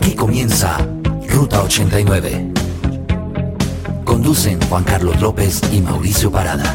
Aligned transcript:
Aquí 0.00 0.14
comienza 0.14 0.78
Ruta 1.28 1.62
89. 1.62 2.52
Conducen 4.02 4.58
Juan 4.62 4.82
Carlos 4.82 5.20
López 5.20 5.60
y 5.74 5.82
Mauricio 5.82 6.32
Parada. 6.32 6.74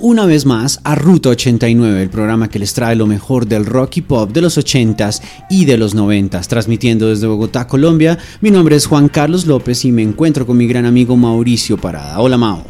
Una 0.00 0.26
vez 0.26 0.46
más 0.46 0.80
a 0.82 0.96
Ruta 0.96 1.28
89, 1.28 2.02
el 2.02 2.10
programa 2.10 2.48
que 2.48 2.58
les 2.58 2.74
trae 2.74 2.96
lo 2.96 3.06
mejor 3.06 3.46
del 3.46 3.64
rock 3.64 3.98
y 3.98 4.00
pop 4.00 4.32
de 4.32 4.40
los 4.40 4.58
80s 4.58 5.22
y 5.48 5.64
de 5.64 5.78
los 5.78 5.94
90s, 5.94 6.48
transmitiendo 6.48 7.06
desde 7.08 7.28
Bogotá, 7.28 7.68
Colombia. 7.68 8.18
Mi 8.40 8.50
nombre 8.50 8.74
es 8.74 8.86
Juan 8.86 9.08
Carlos 9.08 9.46
López 9.46 9.84
y 9.84 9.92
me 9.92 10.02
encuentro 10.02 10.44
con 10.44 10.56
mi 10.56 10.66
gran 10.66 10.86
amigo 10.86 11.16
Mauricio 11.16 11.76
Parada. 11.76 12.18
Hola 12.18 12.36
Mao. 12.36 12.64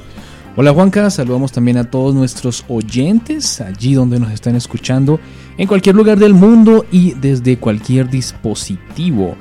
Hola 0.57 0.75
Juanca, 0.75 1.09
saludamos 1.09 1.53
también 1.53 1.79
a 1.79 1.91
todos 1.91 2.15
nuestros 2.15 2.67
oyentes 2.69 3.63
allí 3.63 3.95
donde 3.95 4.21
nos 4.21 4.33
están 4.33 4.55
escuchando, 4.55 5.19
en 5.57 5.67
cualquier 5.67 5.95
lugar 5.95 6.19
del 6.19 6.35
mundo 6.35 6.85
y 6.93 7.13
desde 7.13 7.57
cualquier 7.57 8.11
dispositivo. 8.11 9.37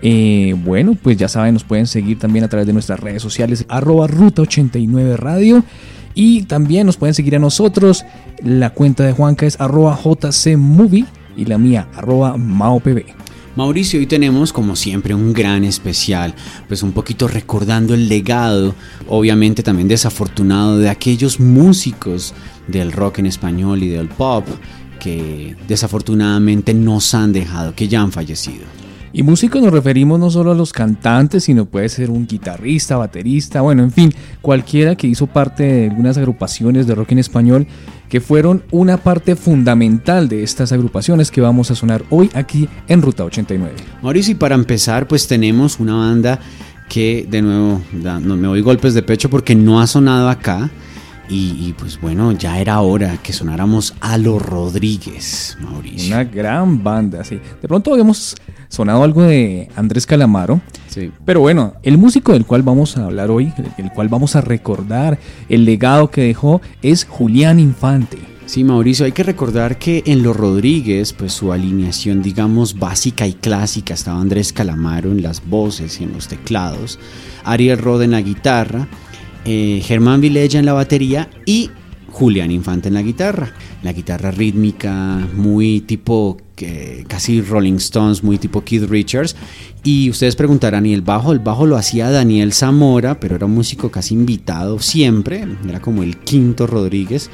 Eh, 0.00 0.54
bueno, 0.64 0.96
pues 1.00 1.18
ya 1.18 1.28
saben, 1.28 1.52
nos 1.52 1.64
pueden 1.64 1.86
seguir 1.86 2.18
también 2.18 2.46
a 2.46 2.48
través 2.48 2.66
de 2.66 2.72
nuestras 2.72 3.00
redes 3.00 3.20
sociales, 3.20 3.66
arroba 3.68 4.06
ruta 4.06 4.42
89 4.42 5.16
radio. 5.18 5.62
Y 6.20 6.42
también 6.42 6.84
nos 6.84 6.96
pueden 6.96 7.14
seguir 7.14 7.36
a 7.36 7.38
nosotros. 7.38 8.04
La 8.42 8.70
cuenta 8.70 9.04
de 9.04 9.12
Juanca 9.12 9.46
es 9.46 9.60
arroba 9.60 9.96
jcmovie 9.96 11.04
y 11.36 11.44
la 11.44 11.58
mía 11.58 11.86
arroba 11.94 12.36
maopb. 12.36 13.04
Mauricio, 13.54 14.00
hoy 14.00 14.06
tenemos 14.08 14.52
como 14.52 14.74
siempre 14.74 15.14
un 15.14 15.32
gran 15.32 15.62
especial, 15.62 16.34
pues 16.66 16.82
un 16.82 16.90
poquito 16.90 17.28
recordando 17.28 17.94
el 17.94 18.08
legado, 18.08 18.74
obviamente 19.06 19.62
también 19.62 19.86
desafortunado, 19.86 20.78
de 20.78 20.88
aquellos 20.88 21.38
músicos 21.38 22.34
del 22.66 22.90
rock 22.90 23.20
en 23.20 23.26
español 23.26 23.84
y 23.84 23.88
del 23.88 24.08
pop 24.08 24.44
que 24.98 25.54
desafortunadamente 25.68 26.74
nos 26.74 27.14
han 27.14 27.32
dejado, 27.32 27.76
que 27.76 27.86
ya 27.86 28.00
han 28.00 28.10
fallecido. 28.10 28.64
Y 29.12 29.22
músicos 29.22 29.62
nos 29.62 29.72
referimos 29.72 30.20
no 30.20 30.30
solo 30.30 30.52
a 30.52 30.54
los 30.54 30.72
cantantes, 30.72 31.44
sino 31.44 31.64
puede 31.64 31.88
ser 31.88 32.10
un 32.10 32.26
guitarrista, 32.26 32.96
baterista, 32.96 33.60
bueno, 33.60 33.82
en 33.82 33.90
fin, 33.90 34.12
cualquiera 34.42 34.96
que 34.96 35.06
hizo 35.06 35.26
parte 35.26 35.62
de 35.62 35.88
algunas 35.88 36.18
agrupaciones 36.18 36.86
de 36.86 36.94
rock 36.94 37.12
en 37.12 37.18
español 37.18 37.66
que 38.08 38.20
fueron 38.20 38.62
una 38.70 38.96
parte 38.98 39.36
fundamental 39.36 40.28
de 40.28 40.42
estas 40.42 40.72
agrupaciones 40.72 41.30
que 41.30 41.40
vamos 41.40 41.70
a 41.70 41.74
sonar 41.74 42.04
hoy 42.10 42.30
aquí 42.34 42.68
en 42.88 43.02
Ruta 43.02 43.24
89. 43.24 43.74
Mauricio, 44.02 44.32
y 44.32 44.34
para 44.34 44.54
empezar, 44.54 45.06
pues 45.06 45.26
tenemos 45.26 45.78
una 45.78 45.94
banda 45.94 46.40
que 46.88 47.26
de 47.28 47.42
nuevo 47.42 47.82
no, 47.92 48.36
me 48.36 48.48
doy 48.48 48.62
golpes 48.62 48.94
de 48.94 49.02
pecho 49.02 49.28
porque 49.28 49.54
no 49.54 49.80
ha 49.80 49.86
sonado 49.86 50.28
acá. 50.28 50.70
Y, 51.30 51.74
pues 51.74 52.00
bueno, 52.00 52.32
ya 52.32 52.58
era 52.58 52.80
hora 52.80 53.18
que 53.18 53.34
sonáramos 53.34 53.94
a 54.00 54.16
los 54.16 54.40
Rodríguez, 54.40 55.58
Mauricio. 55.60 56.14
Una 56.14 56.24
gran 56.24 56.82
banda, 56.82 57.22
sí. 57.22 57.38
De 57.60 57.68
pronto 57.68 57.92
habíamos 57.92 58.34
sonado 58.68 59.02
algo 59.02 59.22
de 59.22 59.68
Andrés 59.76 60.06
Calamaro. 60.06 60.60
Sí. 60.88 61.10
Pero 61.24 61.40
bueno, 61.40 61.74
el 61.82 61.98
músico 61.98 62.32
del 62.32 62.46
cual 62.46 62.62
vamos 62.62 62.96
a 62.96 63.04
hablar 63.04 63.30
hoy, 63.30 63.52
el 63.76 63.90
cual 63.92 64.08
vamos 64.08 64.36
a 64.36 64.40
recordar, 64.40 65.18
el 65.48 65.64
legado 65.64 66.10
que 66.10 66.22
dejó, 66.22 66.60
es 66.82 67.04
Julián 67.04 67.60
Infante. 67.60 68.18
Sí, 68.46 68.64
Mauricio, 68.64 69.04
hay 69.04 69.12
que 69.12 69.24
recordar 69.24 69.78
que 69.78 70.02
en 70.06 70.22
Los 70.22 70.34
Rodríguez, 70.34 71.12
pues 71.12 71.34
su 71.34 71.52
alineación, 71.52 72.22
digamos, 72.22 72.78
básica 72.78 73.26
y 73.26 73.34
clásica, 73.34 73.92
estaba 73.92 74.20
Andrés 74.20 74.54
Calamaro 74.54 75.12
en 75.12 75.20
las 75.20 75.46
voces 75.46 76.00
y 76.00 76.04
en 76.04 76.14
los 76.14 76.28
teclados, 76.28 76.98
Ariel 77.44 77.76
Rod 77.76 78.00
en 78.00 78.12
la 78.12 78.22
guitarra, 78.22 78.88
eh, 79.44 79.82
Germán 79.84 80.22
Vilella 80.22 80.58
en 80.58 80.64
la 80.64 80.72
batería 80.72 81.28
y 81.44 81.70
Julián 82.10 82.50
Infante 82.50 82.88
en 82.88 82.94
la 82.94 83.02
guitarra. 83.02 83.52
La 83.82 83.92
guitarra 83.92 84.30
rítmica, 84.30 85.26
muy 85.34 85.80
tipo 85.82 86.38
casi 87.06 87.40
Rolling 87.40 87.74
Stones, 87.74 88.22
muy 88.22 88.38
tipo 88.38 88.64
Keith 88.64 88.88
Richards. 88.88 89.36
Y 89.84 90.10
ustedes 90.10 90.36
preguntarán, 90.36 90.86
¿y 90.86 90.94
el 90.94 91.02
bajo? 91.02 91.32
El 91.32 91.38
bajo 91.38 91.66
lo 91.66 91.76
hacía 91.76 92.10
Daniel 92.10 92.52
Zamora, 92.52 93.20
pero 93.20 93.36
era 93.36 93.46
un 93.46 93.54
músico 93.54 93.90
casi 93.90 94.14
invitado 94.14 94.78
siempre, 94.80 95.46
era 95.68 95.80
como 95.80 96.02
el 96.02 96.18
quinto 96.18 96.66
Rodríguez. 96.66 97.30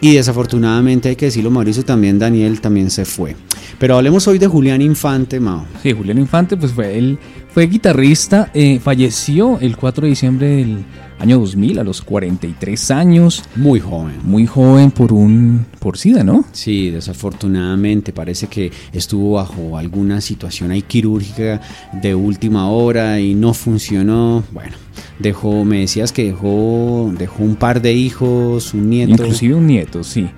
Y 0.00 0.14
desafortunadamente 0.14 1.10
hay 1.10 1.16
que 1.16 1.26
decirlo, 1.26 1.52
Mauricio, 1.52 1.84
también 1.84 2.18
Daniel 2.18 2.60
también 2.60 2.90
se 2.90 3.04
fue. 3.04 3.36
Pero 3.78 3.96
hablemos 3.96 4.26
hoy 4.26 4.38
de 4.38 4.48
Julián 4.48 4.82
Infante, 4.82 5.38
Mao. 5.38 5.64
Sí, 5.80 5.92
Julián 5.92 6.18
Infante, 6.18 6.56
pues 6.56 6.72
fue 6.72 6.98
él, 6.98 7.20
fue 7.52 7.66
guitarrista, 7.66 8.50
eh, 8.54 8.80
falleció 8.80 9.58
el 9.60 9.76
4 9.76 10.04
de 10.04 10.08
diciembre 10.08 10.46
del 10.48 10.84
año 11.18 11.38
2000, 11.38 11.78
a 11.80 11.84
los 11.84 12.00
43 12.00 12.90
años. 12.90 13.44
Muy 13.56 13.78
joven. 13.78 14.18
Muy 14.24 14.46
joven 14.46 14.90
por 14.90 15.12
un 15.12 15.66
por 15.78 15.98
SIDA, 15.98 16.24
¿no? 16.24 16.44
Sí, 16.52 16.90
desafortunadamente 16.90 18.12
parece 18.12 18.46
que 18.46 18.72
estuvo 18.92 19.34
bajo 19.34 19.76
alguna 19.76 20.20
situación 20.20 20.70
ahí 20.70 20.82
quirúrgica 20.82 21.60
de 21.92 22.14
última 22.14 22.68
hora 22.70 23.20
y 23.20 23.34
no 23.34 23.52
funcionó. 23.52 24.44
Bueno, 24.50 24.76
dejó, 25.18 25.64
me 25.64 25.80
decías 25.80 26.10
que 26.10 26.24
dejó, 26.24 27.12
dejó 27.18 27.42
un 27.42 27.56
par 27.56 27.82
de 27.82 27.92
hijos, 27.92 28.72
un 28.72 28.88
nieto. 28.88 29.12
Inclusive 29.12 29.54
un 29.54 29.66
nieto, 29.66 30.02
sí. 30.02 30.28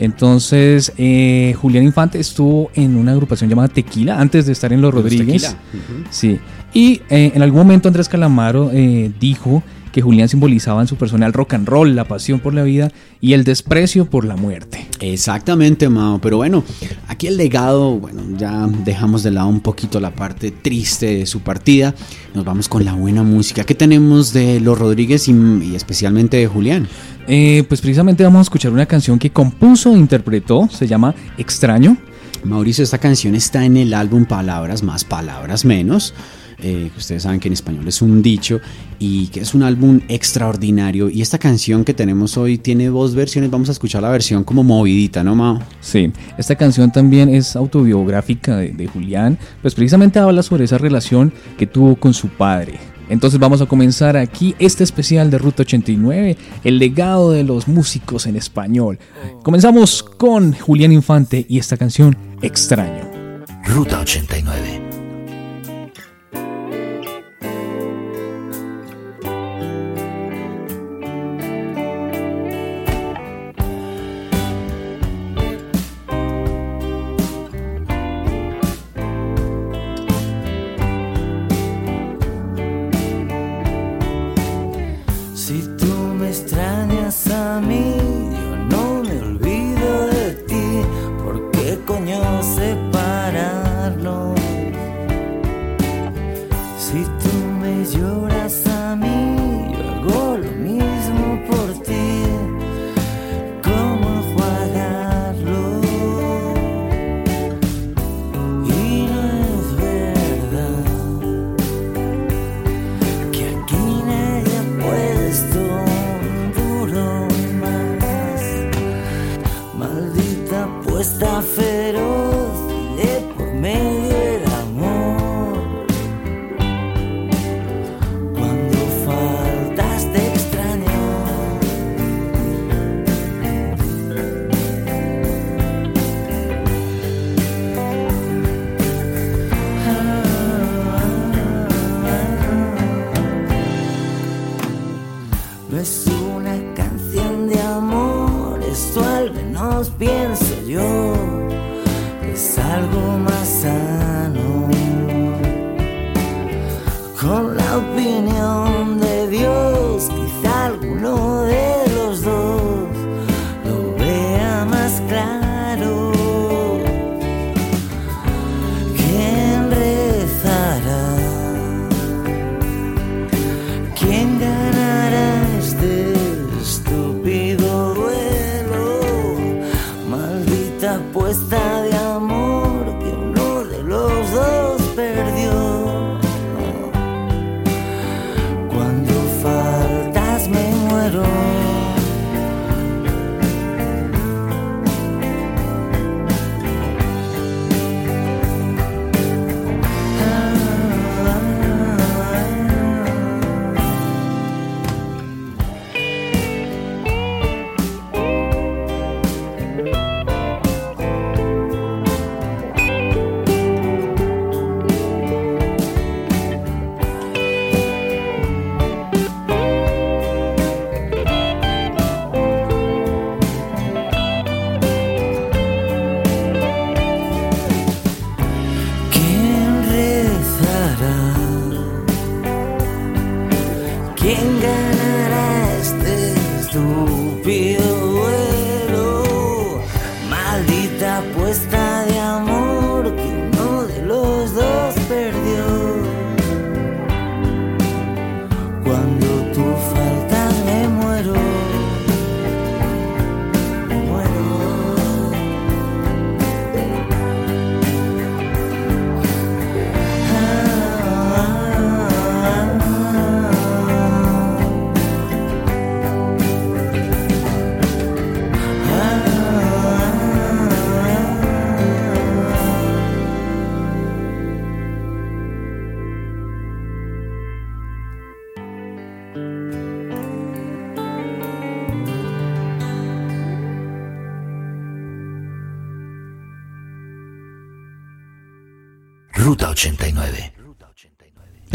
Entonces, 0.00 0.94
eh, 0.96 1.54
Julián 1.60 1.84
Infante 1.84 2.18
estuvo 2.18 2.70
en 2.74 2.96
una 2.96 3.12
agrupación 3.12 3.50
llamada 3.50 3.68
Tequila 3.68 4.18
antes 4.18 4.46
de 4.46 4.52
estar 4.52 4.72
en 4.72 4.80
Los 4.80 4.94
Rodríguez. 4.94 5.54
Sí. 6.08 6.40
Y 6.72 7.02
eh, 7.10 7.32
en 7.34 7.42
algún 7.42 7.58
momento 7.60 7.86
Andrés 7.86 8.08
Calamaro 8.08 8.70
eh, 8.72 9.12
dijo 9.20 9.62
que 9.92 10.02
Julián 10.02 10.28
simbolizaba 10.28 10.80
en 10.80 10.86
su 10.86 10.96
personal 10.96 11.32
rock 11.32 11.54
and 11.54 11.68
roll, 11.68 11.94
la 11.94 12.04
pasión 12.04 12.40
por 12.40 12.54
la 12.54 12.62
vida 12.62 12.90
y 13.20 13.32
el 13.32 13.44
desprecio 13.44 14.04
por 14.04 14.24
la 14.24 14.36
muerte. 14.36 14.86
Exactamente, 15.00 15.88
Mao. 15.88 16.20
Pero 16.20 16.36
bueno, 16.38 16.64
aquí 17.08 17.26
el 17.26 17.36
legado, 17.36 17.98
bueno, 17.98 18.22
ya 18.36 18.68
dejamos 18.84 19.22
de 19.22 19.30
lado 19.30 19.48
un 19.48 19.60
poquito 19.60 20.00
la 20.00 20.14
parte 20.14 20.50
triste 20.50 21.06
de 21.18 21.26
su 21.26 21.40
partida. 21.40 21.94
Nos 22.34 22.44
vamos 22.44 22.68
con 22.68 22.84
la 22.84 22.92
buena 22.92 23.22
música. 23.22 23.64
¿Qué 23.64 23.74
tenemos 23.74 24.32
de 24.32 24.60
Los 24.60 24.78
Rodríguez 24.78 25.28
y, 25.28 25.74
especialmente 25.74 26.36
de 26.36 26.46
Julián? 26.46 26.88
Eh, 27.26 27.64
pues 27.68 27.80
precisamente 27.80 28.24
vamos 28.24 28.40
a 28.40 28.42
escuchar 28.42 28.72
una 28.72 28.86
canción 28.86 29.18
que 29.18 29.30
compuso 29.30 29.94
e 29.94 29.98
interpretó, 29.98 30.68
se 30.70 30.86
llama 30.86 31.14
Extraño. 31.38 31.96
Mauricio, 32.44 32.82
esta 32.82 32.98
canción 32.98 33.34
está 33.34 33.64
en 33.64 33.76
el 33.76 33.92
álbum 33.92 34.24
Palabras 34.24 34.82
más, 34.82 35.04
Palabras 35.04 35.64
menos. 35.64 36.14
Eh, 36.62 36.90
ustedes 36.96 37.22
saben 37.22 37.40
que 37.40 37.48
en 37.48 37.54
español 37.54 37.86
es 37.88 38.02
un 38.02 38.22
dicho 38.22 38.60
y 38.98 39.28
que 39.28 39.40
es 39.40 39.54
un 39.54 39.62
álbum 39.62 40.00
extraordinario. 40.08 41.08
Y 41.08 41.22
esta 41.22 41.38
canción 41.38 41.84
que 41.84 41.94
tenemos 41.94 42.36
hoy 42.36 42.58
tiene 42.58 42.86
dos 42.86 43.14
versiones. 43.14 43.50
Vamos 43.50 43.68
a 43.68 43.72
escuchar 43.72 44.02
la 44.02 44.10
versión 44.10 44.44
como 44.44 44.62
movidita, 44.62 45.24
¿no, 45.24 45.34
Mao? 45.34 45.60
Sí, 45.80 46.12
esta 46.38 46.54
canción 46.56 46.92
también 46.92 47.28
es 47.28 47.56
autobiográfica 47.56 48.56
de, 48.56 48.70
de 48.70 48.86
Julián, 48.86 49.38
pues 49.62 49.74
precisamente 49.74 50.18
habla 50.18 50.42
sobre 50.42 50.64
esa 50.64 50.78
relación 50.78 51.32
que 51.58 51.66
tuvo 51.66 51.96
con 51.96 52.14
su 52.14 52.28
padre. 52.28 52.78
Entonces 53.10 53.40
vamos 53.40 53.60
a 53.60 53.66
comenzar 53.66 54.16
aquí 54.16 54.54
este 54.60 54.84
especial 54.84 55.30
de 55.30 55.38
Ruta 55.38 55.62
89, 55.62 56.36
el 56.62 56.78
legado 56.78 57.32
de 57.32 57.42
los 57.42 57.66
músicos 57.66 58.26
en 58.26 58.36
español. 58.36 59.00
Comenzamos 59.42 60.04
con 60.04 60.52
Julián 60.52 60.92
Infante 60.92 61.44
y 61.48 61.58
esta 61.58 61.76
canción 61.76 62.16
Extraño. 62.40 63.10
Ruta 63.64 64.00
89. 64.00 64.89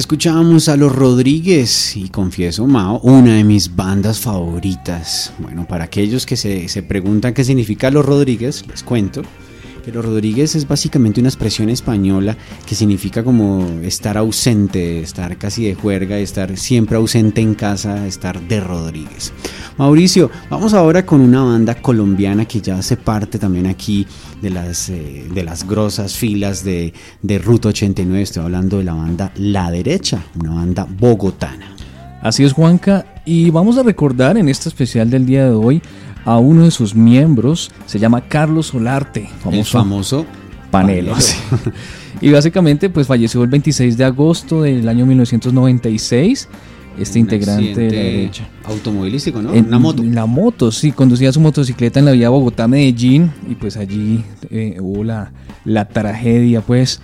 Escuchábamos 0.05 0.69
a 0.69 0.77
los 0.77 0.95
Rodríguez 0.95 1.97
y 1.97 2.09
confieso, 2.09 2.67
Mao, 2.67 2.99
una 2.99 3.37
de 3.37 3.43
mis 3.43 3.75
bandas 3.75 4.19
favoritas. 4.19 5.33
Bueno, 5.39 5.65
para 5.67 5.85
aquellos 5.85 6.27
que 6.27 6.37
se, 6.37 6.67
se 6.67 6.83
preguntan 6.83 7.33
qué 7.33 7.43
significa 7.43 7.89
los 7.89 8.05
Rodríguez, 8.05 8.63
les 8.67 8.83
cuento 8.83 9.23
los 9.91 10.05
Rodríguez 10.05 10.55
es 10.55 10.67
básicamente 10.67 11.19
una 11.19 11.29
expresión 11.29 11.69
española 11.69 12.37
que 12.65 12.75
significa 12.75 13.23
como 13.23 13.65
estar 13.81 14.17
ausente, 14.17 15.01
estar 15.01 15.37
casi 15.37 15.65
de 15.65 15.75
juerga, 15.75 16.17
estar 16.17 16.57
siempre 16.57 16.97
ausente 16.97 17.41
en 17.41 17.55
casa, 17.55 18.05
estar 18.07 18.41
de 18.41 18.59
Rodríguez. 18.59 19.33
Mauricio, 19.77 20.31
vamos 20.49 20.73
ahora 20.73 21.05
con 21.05 21.21
una 21.21 21.43
banda 21.43 21.75
colombiana 21.75 22.45
que 22.45 22.61
ya 22.61 22.77
hace 22.77 22.97
parte 22.97 23.37
también 23.37 23.67
aquí 23.67 24.07
de 24.41 24.49
las, 24.49 24.89
eh, 24.89 25.27
de 25.33 25.43
las 25.43 25.67
grosas 25.67 26.15
filas 26.15 26.63
de, 26.63 26.93
de 27.21 27.39
Ruta 27.39 27.69
89. 27.69 28.21
Estoy 28.21 28.43
hablando 28.43 28.77
de 28.77 28.85
la 28.85 28.93
banda 28.93 29.31
La 29.35 29.69
Derecha, 29.71 30.23
una 30.39 30.51
banda 30.51 30.87
bogotana. 30.89 31.75
Así 32.21 32.43
es, 32.43 32.53
Juanca. 32.53 33.14
Y 33.25 33.49
vamos 33.49 33.77
a 33.77 33.83
recordar 33.83 34.37
en 34.37 34.47
este 34.49 34.69
especial 34.69 35.09
del 35.09 35.25
día 35.25 35.45
de 35.45 35.51
hoy 35.51 35.81
a 36.25 36.37
uno 36.37 36.63
de 36.63 36.71
sus 36.71 36.93
miembros. 36.93 37.71
Se 37.87 37.97
llama 37.97 38.21
Carlos 38.21 38.67
Solarte, 38.67 39.29
El 39.51 39.65
famoso 39.65 40.25
Panelo. 40.71 41.15
Y 42.21 42.29
básicamente, 42.29 42.89
pues 42.89 43.07
falleció 43.07 43.43
el 43.43 43.49
26 43.49 43.97
de 43.97 44.05
agosto 44.05 44.61
del 44.61 44.87
año 44.87 45.05
1996. 45.05 46.47
Este 46.97 47.19
Un 47.19 47.25
integrante 47.25 47.75
de 47.75 47.91
la 47.91 48.03
derecha. 48.03 48.47
Automovilístico, 48.63 49.41
¿no? 49.41 49.53
En 49.53 49.65
una 49.65 49.79
moto. 49.79 50.01
La 50.01 50.25
moto, 50.25 50.71
sí, 50.71 50.93
conducía 50.93 51.33
su 51.33 51.41
motocicleta 51.41 51.99
en 51.99 52.05
la 52.05 52.13
vía 52.13 52.29
Bogotá-Medellín 52.29 53.33
y 53.49 53.55
pues 53.55 53.75
allí 53.75 54.23
eh, 54.49 54.77
hubo 54.79 55.03
la, 55.03 55.33
la 55.65 55.89
tragedia, 55.89 56.61
pues, 56.61 57.01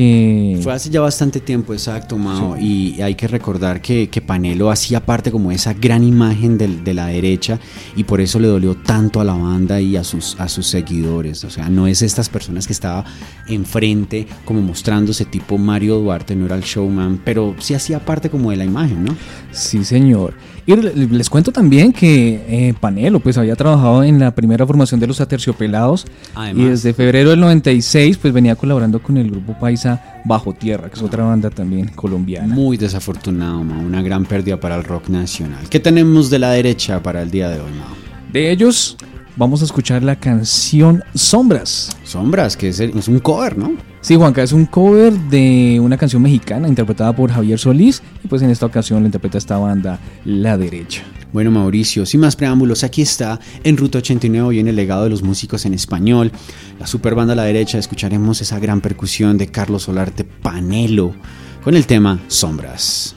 que... 0.00 0.58
Fue 0.62 0.72
hace 0.72 0.88
ya 0.88 1.02
bastante 1.02 1.40
tiempo, 1.40 1.74
exacto, 1.74 2.16
Mao. 2.16 2.56
Y 2.56 3.02
hay 3.02 3.14
que 3.14 3.28
recordar 3.28 3.82
que, 3.82 4.08
que 4.08 4.22
Panelo 4.22 4.70
hacía 4.70 5.04
parte 5.04 5.30
como 5.30 5.50
de 5.50 5.56
esa 5.56 5.74
gran 5.74 6.02
imagen 6.02 6.56
de, 6.56 6.94
la 6.94 7.06
derecha 7.06 7.60
y 7.94 8.04
por 8.04 8.20
eso 8.20 8.40
le 8.40 8.48
dolió 8.48 8.74
tanto 8.74 9.20
a 9.20 9.24
la 9.24 9.34
banda 9.34 9.80
y 9.80 9.96
a 9.96 10.04
sus, 10.04 10.40
a 10.40 10.48
sus 10.48 10.66
seguidores. 10.66 11.44
O 11.44 11.50
sea, 11.50 11.68
no 11.68 11.86
es 11.86 12.00
estas 12.00 12.30
personas 12.30 12.66
que 12.66 12.72
estaba 12.72 13.04
enfrente 13.46 14.26
como 14.46 14.62
mostrándose 14.62 15.26
tipo 15.26 15.58
Mario 15.58 15.98
Duarte, 15.98 16.34
no 16.34 16.46
era 16.46 16.56
el 16.56 16.62
showman, 16.62 17.20
pero 17.22 17.54
sí 17.58 17.74
hacía 17.74 18.04
parte 18.04 18.30
como 18.30 18.50
de 18.50 18.56
la 18.56 18.64
imagen, 18.64 19.04
¿no? 19.04 19.16
Sí, 19.52 19.84
señor. 19.84 20.34
Y 20.78 21.06
les 21.06 21.30
cuento 21.30 21.52
también 21.52 21.92
que 21.92 22.44
eh, 22.48 22.74
Panelo 22.78 23.20
pues 23.20 23.38
había 23.38 23.56
trabajado 23.56 24.04
en 24.04 24.18
la 24.18 24.34
primera 24.34 24.66
formación 24.66 25.00
de 25.00 25.06
los 25.06 25.20
Aterciopelados 25.20 26.06
Además. 26.34 26.64
y 26.64 26.68
desde 26.68 26.94
febrero 26.94 27.30
del 27.30 27.40
96 27.40 28.18
pues 28.18 28.32
venía 28.32 28.54
colaborando 28.56 29.02
con 29.02 29.16
el 29.16 29.30
grupo 29.30 29.58
paisa 29.58 30.20
Bajo 30.24 30.52
Tierra, 30.52 30.88
que 30.88 30.94
es 30.96 31.02
otra 31.02 31.24
banda 31.24 31.50
también 31.50 31.88
colombiana. 31.88 32.54
Muy 32.54 32.76
desafortunado, 32.76 33.64
Mao. 33.64 33.80
Una 33.80 34.02
gran 34.02 34.24
pérdida 34.24 34.58
para 34.58 34.76
el 34.76 34.84
rock 34.84 35.08
nacional. 35.08 35.68
¿Qué 35.68 35.80
tenemos 35.80 36.30
de 36.30 36.38
la 36.38 36.50
derecha 36.52 37.02
para 37.02 37.22
el 37.22 37.30
día 37.30 37.48
de 37.48 37.60
hoy, 37.60 37.70
Mao? 37.72 37.96
De 38.32 38.50
ellos 38.52 38.96
vamos 39.36 39.62
a 39.62 39.64
escuchar 39.64 40.02
la 40.02 40.16
canción 40.16 41.02
Sombras. 41.14 41.90
Sombras, 42.04 42.56
que 42.56 42.68
es, 42.68 42.80
el- 42.80 42.96
es 42.98 43.08
un 43.08 43.18
cover, 43.20 43.56
¿no? 43.56 43.72
Sí, 44.02 44.16
Juanca, 44.16 44.42
es 44.42 44.52
un 44.52 44.64
cover 44.66 45.12
de 45.12 45.78
una 45.80 45.98
canción 45.98 46.22
mexicana 46.22 46.66
interpretada 46.68 47.14
por 47.14 47.30
Javier 47.30 47.58
Solís 47.58 48.02
y 48.24 48.28
pues 48.28 48.40
en 48.42 48.50
esta 48.50 48.64
ocasión 48.66 49.00
la 49.02 49.06
interpreta 49.08 49.36
esta 49.38 49.58
banda 49.58 49.98
La 50.24 50.56
Derecha. 50.56 51.02
Bueno, 51.32 51.50
Mauricio, 51.50 52.06
sin 52.06 52.20
más 52.20 52.34
preámbulos, 52.34 52.82
aquí 52.82 53.02
está 53.02 53.38
en 53.62 53.76
Ruta 53.76 53.98
89 53.98 54.48
hoy 54.48 54.58
en 54.58 54.68
el 54.68 54.74
legado 54.76 55.04
de 55.04 55.10
los 55.10 55.22
músicos 55.22 55.64
en 55.66 55.74
español. 55.74 56.32
La 56.80 56.86
super 56.86 57.14
banda 57.14 57.34
a 57.34 57.36
la 57.36 57.44
derecha, 57.44 57.78
escucharemos 57.78 58.40
esa 58.40 58.58
gran 58.58 58.80
percusión 58.80 59.36
de 59.38 59.46
Carlos 59.48 59.82
Solarte 59.84 60.24
Panelo 60.24 61.14
con 61.62 61.76
el 61.76 61.86
tema 61.86 62.18
Sombras. 62.26 63.14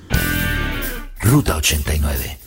Ruta 1.21 1.55
89. 1.55 2.37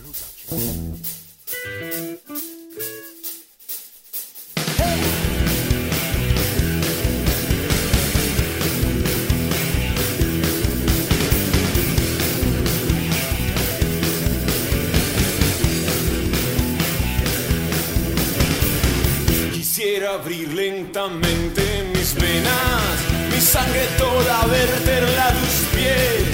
Abrir 20.06 20.52
lentamente 20.54 21.62
mis 21.92 22.14
venas, 22.14 22.96
mi 23.32 23.40
sangre 23.40 23.86
toda 23.98 24.46
verterla 24.46 25.28
a 25.28 25.32
tus 25.32 25.56
pies, 25.74 26.28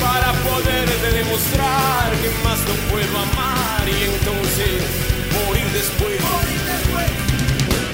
para 0.00 0.32
poderte 0.32 1.10
demostrar 1.12 2.10
que 2.22 2.30
más 2.44 2.58
no 2.60 2.74
puedo 2.90 3.18
amar 3.18 3.84
y 3.86 4.04
entonces 4.04 4.80
morir 5.44 5.66
después. 5.72 6.18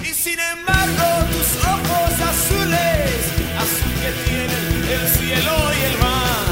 Y 0.02 0.14
sin 0.14 0.38
embargo 0.38 1.06
tus 1.32 1.64
ojos 1.64 2.12
azules, 2.32 3.20
azul 3.58 3.92
que 4.02 4.12
tienen 4.30 4.68
el 4.96 5.08
cielo 5.18 5.54
y 5.78 5.84
el 5.90 5.98
mar, 5.98 6.46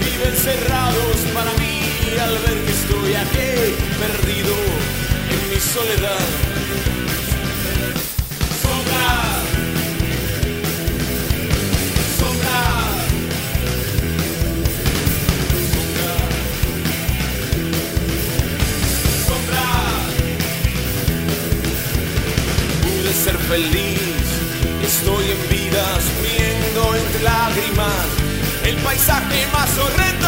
viven 0.00 0.36
cerrados 0.36 1.16
para 1.34 1.52
mí 1.60 1.80
al 2.18 2.38
ver 2.38 2.64
que 2.64 2.72
estoy 2.72 3.14
aquí 3.14 3.76
perdido 4.00 4.54
en 5.30 5.50
mi 5.50 5.60
soledad. 5.60 6.55
Feliz, 23.48 24.26
estoy 24.82 25.30
en 25.30 25.48
vida, 25.48 25.84
sumiendo 26.00 26.96
entre 26.96 27.22
lágrimas. 27.22 28.06
El 28.64 28.76
paisaje 28.78 29.46
más 29.52 29.78
horrendo 29.78 30.25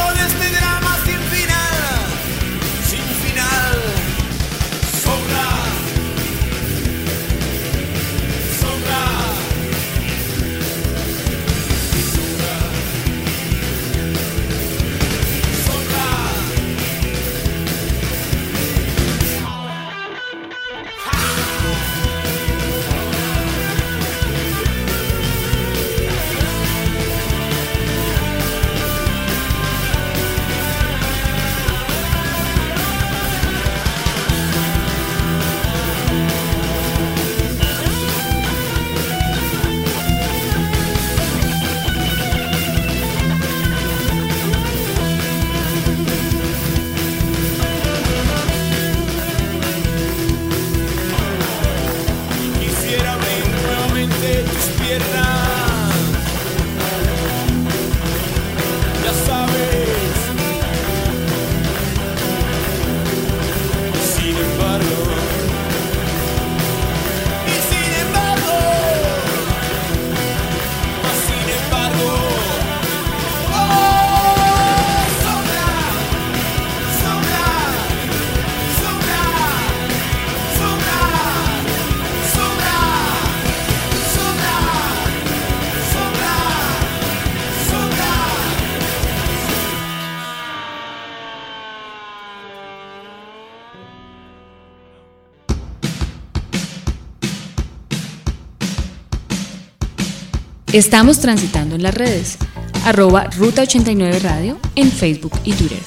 Estamos 100.72 101.18
transitando 101.20 101.76
en 101.76 101.82
las 101.82 101.94
redes. 101.94 102.36
Arroba 102.84 103.24
Ruta 103.38 103.62
89 103.62 104.18
Radio 104.18 104.58
en 104.74 104.92
Facebook 104.92 105.32
y 105.42 105.54
Twitter. 105.54 105.78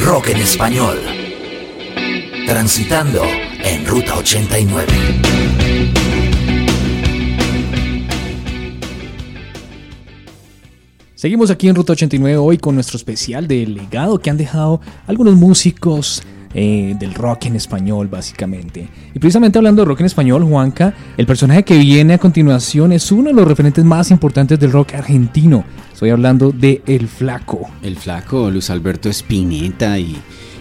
Rock 0.00 0.30
en 0.30 0.38
español. 0.38 0.98
Transitando 2.46 3.22
en 3.62 3.86
Ruta 3.86 4.16
89. 4.16 5.39
Seguimos 11.20 11.50
aquí 11.50 11.68
en 11.68 11.74
Ruta 11.74 11.92
89 11.92 12.38
hoy 12.38 12.56
con 12.56 12.74
nuestro 12.74 12.96
especial 12.96 13.46
de 13.46 13.66
legado 13.66 14.18
que 14.18 14.30
han 14.30 14.38
dejado 14.38 14.80
algunos 15.06 15.34
músicos 15.34 16.22
eh, 16.54 16.96
del 16.98 17.12
rock 17.12 17.44
en 17.44 17.56
español, 17.56 18.08
básicamente. 18.08 18.88
Y 19.14 19.18
precisamente 19.18 19.58
hablando 19.58 19.82
de 19.82 19.86
rock 19.88 20.00
en 20.00 20.06
español, 20.06 20.44
Juanca, 20.44 20.94
el 21.18 21.26
personaje 21.26 21.62
que 21.62 21.76
viene 21.76 22.14
a 22.14 22.18
continuación 22.18 22.92
es 22.92 23.12
uno 23.12 23.28
de 23.28 23.34
los 23.34 23.46
referentes 23.46 23.84
más 23.84 24.10
importantes 24.10 24.58
del 24.58 24.72
rock 24.72 24.94
argentino. 24.94 25.62
Estoy 25.92 26.08
hablando 26.08 26.52
de 26.52 26.80
El 26.86 27.06
Flaco. 27.06 27.68
El 27.82 27.96
flaco 27.96 28.50
Luis 28.50 28.70
Alberto 28.70 29.10
Spinetta 29.10 29.98
y, 29.98 30.16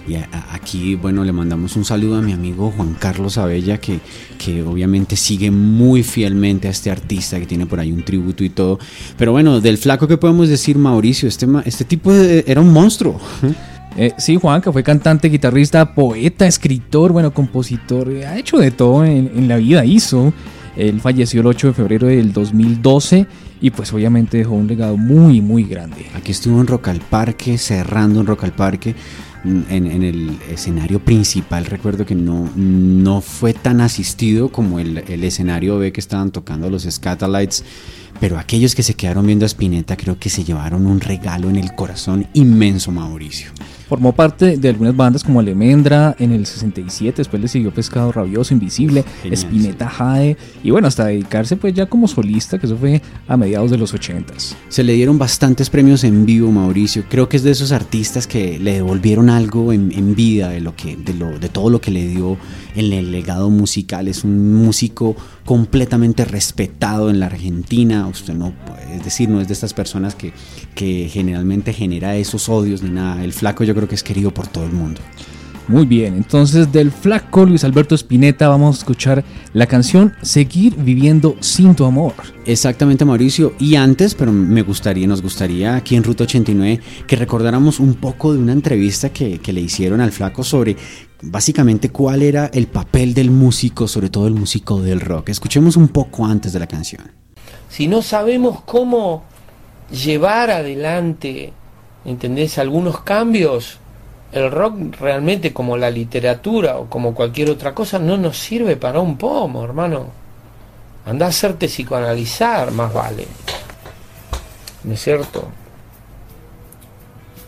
y 0.10 0.16
a- 0.16 0.28
a- 0.32 0.56
aquí, 0.56 0.96
bueno, 0.96 1.24
le 1.24 1.32
mandamos 1.32 1.76
un 1.76 1.86
saludo 1.86 2.18
a 2.18 2.22
mi 2.22 2.34
amigo 2.34 2.74
Juan 2.76 2.96
Carlos 3.00 3.38
Abella 3.38 3.78
que, 3.80 4.00
que 4.38 4.64
obviamente 4.64 5.16
sigue 5.16 5.52
muy 5.52 6.04
fielmente 6.04 6.68
a 6.68 6.72
este 6.72 6.90
artista 6.92 7.40
que 7.40 7.46
tiene 7.46 7.66
por 7.66 7.80
ahí 7.80 7.92
un 7.92 8.04
tributo 8.04 8.44
y 8.44 8.50
todo. 8.50 8.80
Pero 9.18 9.32
bueno, 9.32 9.62
del 9.62 9.78
flaco 9.78 10.08
que 10.08 10.18
podemos 10.18 10.50
decir, 10.50 10.78
Mauricio, 10.78 11.28
este, 11.30 11.48
este 11.66 11.86
tipo 11.86 12.12
de- 12.12 12.44
era 12.48 12.60
un 12.62 12.74
monstruo. 12.74 13.20
Eh, 13.98 14.14
sí, 14.18 14.36
Juanca 14.36 14.72
fue 14.72 14.84
cantante, 14.84 15.30
guitarrista, 15.30 15.94
poeta, 15.94 16.46
escritor, 16.48 17.12
bueno, 17.12 17.34
compositor, 17.34 18.10
eh, 18.12 18.26
ha 18.26 18.38
hecho 18.38 18.58
de 18.58 18.72
todo 18.72 19.04
en, 19.04 19.32
en 19.36 19.48
la 19.48 19.58
vida, 19.58 19.84
hizo. 19.86 20.32
Él 20.78 21.02
falleció 21.02 21.42
el 21.42 21.48
8 21.48 21.68
de 21.68 21.74
febrero 21.74 22.08
del 22.08 22.32
2012 22.32 23.26
y 23.60 23.70
pues 23.72 23.92
obviamente 23.92 24.38
dejó 24.38 24.54
un 24.54 24.68
legado 24.68 24.96
muy, 24.96 25.42
muy 25.42 25.64
grande. 25.64 26.06
Aquí 26.16 26.32
estuvo 26.32 26.62
en 26.62 26.68
Rock 26.68 26.88
al 26.90 27.00
Parque, 27.02 27.58
cerrando 27.58 28.22
en 28.22 28.28
Rock 28.28 28.46
al 28.46 28.54
Parque. 28.54 28.96
En, 29.46 30.04
el 30.04 30.38
escenario 30.50 31.00
principal 31.00 31.66
recuerdo 31.66 32.06
que 32.06 32.16
no, 32.16 32.50
no 32.56 33.22
fue 33.22 33.54
tan 33.54 33.80
asistido 33.80 34.50
como 34.50 34.80
el, 34.80 34.98
el 35.08 35.24
escenario 35.24 35.80
B 35.80 35.94
que 35.94 36.02
estaban 36.02 36.32
tocando 36.32 36.70
los 36.70 36.84
Scatalites, 36.84 37.64
pero 38.20 38.38
aquellos 38.38 38.76
que 38.76 38.84
se 38.84 38.96
quedaron 38.96 39.26
viendo 39.26 39.46
a 39.46 39.48
Spinetta 39.48 39.96
creo 39.96 40.20
que 40.20 40.30
se 40.30 40.44
llevaron 40.44 40.86
un 40.86 41.00
regalo 41.00 41.50
en 41.50 41.56
el 41.56 41.74
corazón 41.74 42.28
inmenso, 42.34 42.92
Mauricio. 42.92 43.52
Formó 43.90 44.14
parte 44.14 44.58
de 44.58 44.70
algunas 44.70 44.96
bandas 44.96 45.24
como 45.24 45.40
Alemendra 45.40 46.16
en 46.20 46.32
el 46.32 46.46
67, 46.46 47.18
después 47.18 47.42
le 47.42 47.48
siguió 47.48 47.74
Pescado 47.74 48.12
Rabioso, 48.12 48.54
Invisible, 48.54 49.04
Genial, 49.24 49.34
Spinetta 49.34 49.90
Jade 49.90 50.38
y 50.64 50.70
bueno, 50.70 50.88
hasta 50.88 51.06
dedicarse 51.08 51.56
pues 51.58 51.74
ya 51.74 51.88
como 51.88 52.08
solista, 52.08 52.60
que 52.60 52.68
eso 52.68 52.78
fue 52.78 53.02
a 53.28 53.36
mediados 53.36 53.72
de 53.72 53.80
los 53.80 53.96
80s. 53.96 54.54
Se 54.70 54.84
le 54.84 54.94
dieron 54.94 55.18
bastantes 55.18 55.72
premios 55.72 56.04
en 56.04 56.28
vivo, 56.28 56.52
Mauricio. 56.52 57.04
Creo 57.10 57.28
que 57.30 57.38
es 57.38 57.44
de 57.44 57.50
esos 57.50 57.72
artistas 57.72 58.28
que 58.28 58.60
le 58.60 58.74
devolvieron 58.74 59.28
algo 59.30 59.74
en, 59.74 59.92
en 59.92 60.14
vida 60.14 60.50
de 60.50 60.62
lo 60.62 60.76
que, 60.76 60.96
de 60.96 61.16
lo, 61.16 61.40
de 61.40 61.50
todo 61.50 61.72
lo 61.72 61.82
que 61.82 61.90
le 61.90 62.08
dio 62.08 62.38
en 62.76 62.94
el 62.94 63.12
legado 63.12 63.50
musical. 63.50 64.08
Es 64.08 64.24
un 64.24 64.54
músico 64.54 65.16
completamente 65.46 66.26
respetado 66.26 67.10
en 67.10 67.20
la 67.20 67.26
Argentina. 67.26 68.06
Usted 68.08 68.36
no, 68.36 68.54
puede- 68.68 68.98
es 68.98 69.04
decir, 69.04 69.30
no 69.30 69.42
es 69.42 69.48
de 69.48 69.54
estas 69.54 69.74
personas 69.74 70.14
que, 70.14 70.32
que 70.76 71.10
generalmente 71.12 71.74
genera 71.74 72.16
esos 72.16 72.50
odios 72.50 72.84
ni 72.84 72.92
nada. 72.92 73.24
El 73.24 73.34
flaco 73.34 73.64
yo 73.64 73.74
creo 73.80 73.90
que 73.90 73.96
es 73.96 74.04
querido 74.04 74.32
por 74.32 74.48
todo 74.48 74.66
el 74.66 74.72
mundo. 74.72 75.02
Muy 75.70 75.86
bien, 75.86 76.16
entonces 76.16 76.72
del 76.72 76.92
flaco 76.92 77.46
Luis 77.46 77.64
Alberto 77.64 77.94
Spinetta 77.94 78.48
vamos 78.50 78.76
a 78.76 78.80
escuchar 78.80 79.24
la 79.54 79.68
canción 79.68 80.16
Seguir 80.24 80.76
viviendo 80.76 81.36
sin 81.42 81.76
tu 81.76 81.86
amor. 81.86 82.14
Exactamente, 82.48 83.06
Mauricio. 83.06 83.54
Y 83.60 83.76
antes, 83.76 84.16
pero 84.16 84.32
me 84.34 84.64
gustaría, 84.64 85.06
nos 85.06 85.22
gustaría 85.22 85.76
aquí 85.76 85.96
en 85.96 86.04
Ruta 86.04 86.24
89 86.24 86.82
que 87.06 87.16
recordáramos 87.16 87.80
un 87.80 87.94
poco 87.94 88.34
de 88.34 88.40
una 88.40 88.52
entrevista 88.52 89.10
que, 89.10 89.38
que 89.38 89.54
le 89.54 89.62
hicieron 89.62 90.02
al 90.02 90.12
flaco 90.12 90.44
sobre 90.44 90.76
básicamente 91.22 91.92
cuál 91.92 92.24
era 92.24 92.48
el 92.48 92.66
papel 92.66 93.14
del 93.14 93.30
músico, 93.30 93.88
sobre 93.88 94.10
todo 94.10 94.26
el 94.26 94.34
músico 94.34 94.82
del 94.82 95.00
rock. 95.00 95.30
Escuchemos 95.30 95.78
un 95.78 95.90
poco 95.90 96.26
antes 96.26 96.52
de 96.52 96.60
la 96.60 96.68
canción. 96.68 97.12
Si 97.70 97.88
no 97.88 98.02
sabemos 98.02 98.64
cómo 98.64 99.24
llevar 99.92 100.50
adelante, 100.50 101.54
¿entendés? 102.06 102.58
Algunos 102.58 103.02
cambios, 103.02 103.78
el 104.32 104.52
rock 104.52 104.96
realmente 105.00 105.54
como 105.54 105.78
la 105.78 105.90
literatura 105.90 106.78
o 106.78 106.90
como 106.90 107.14
cualquier 107.14 107.50
otra 107.50 107.74
cosa 107.74 108.00
no 108.00 108.18
nos 108.18 108.38
sirve 108.38 108.76
para 108.76 109.00
un 109.00 109.18
pomo, 109.18 109.64
hermano. 109.64 110.08
Anda 111.06 111.28
a 111.28 111.30
hacerte 111.30 111.68
psicoanalizar, 111.68 112.72
más 112.72 112.94
vale. 112.94 113.26
¿No 114.84 114.94
es 114.94 115.02
cierto? 115.02 115.48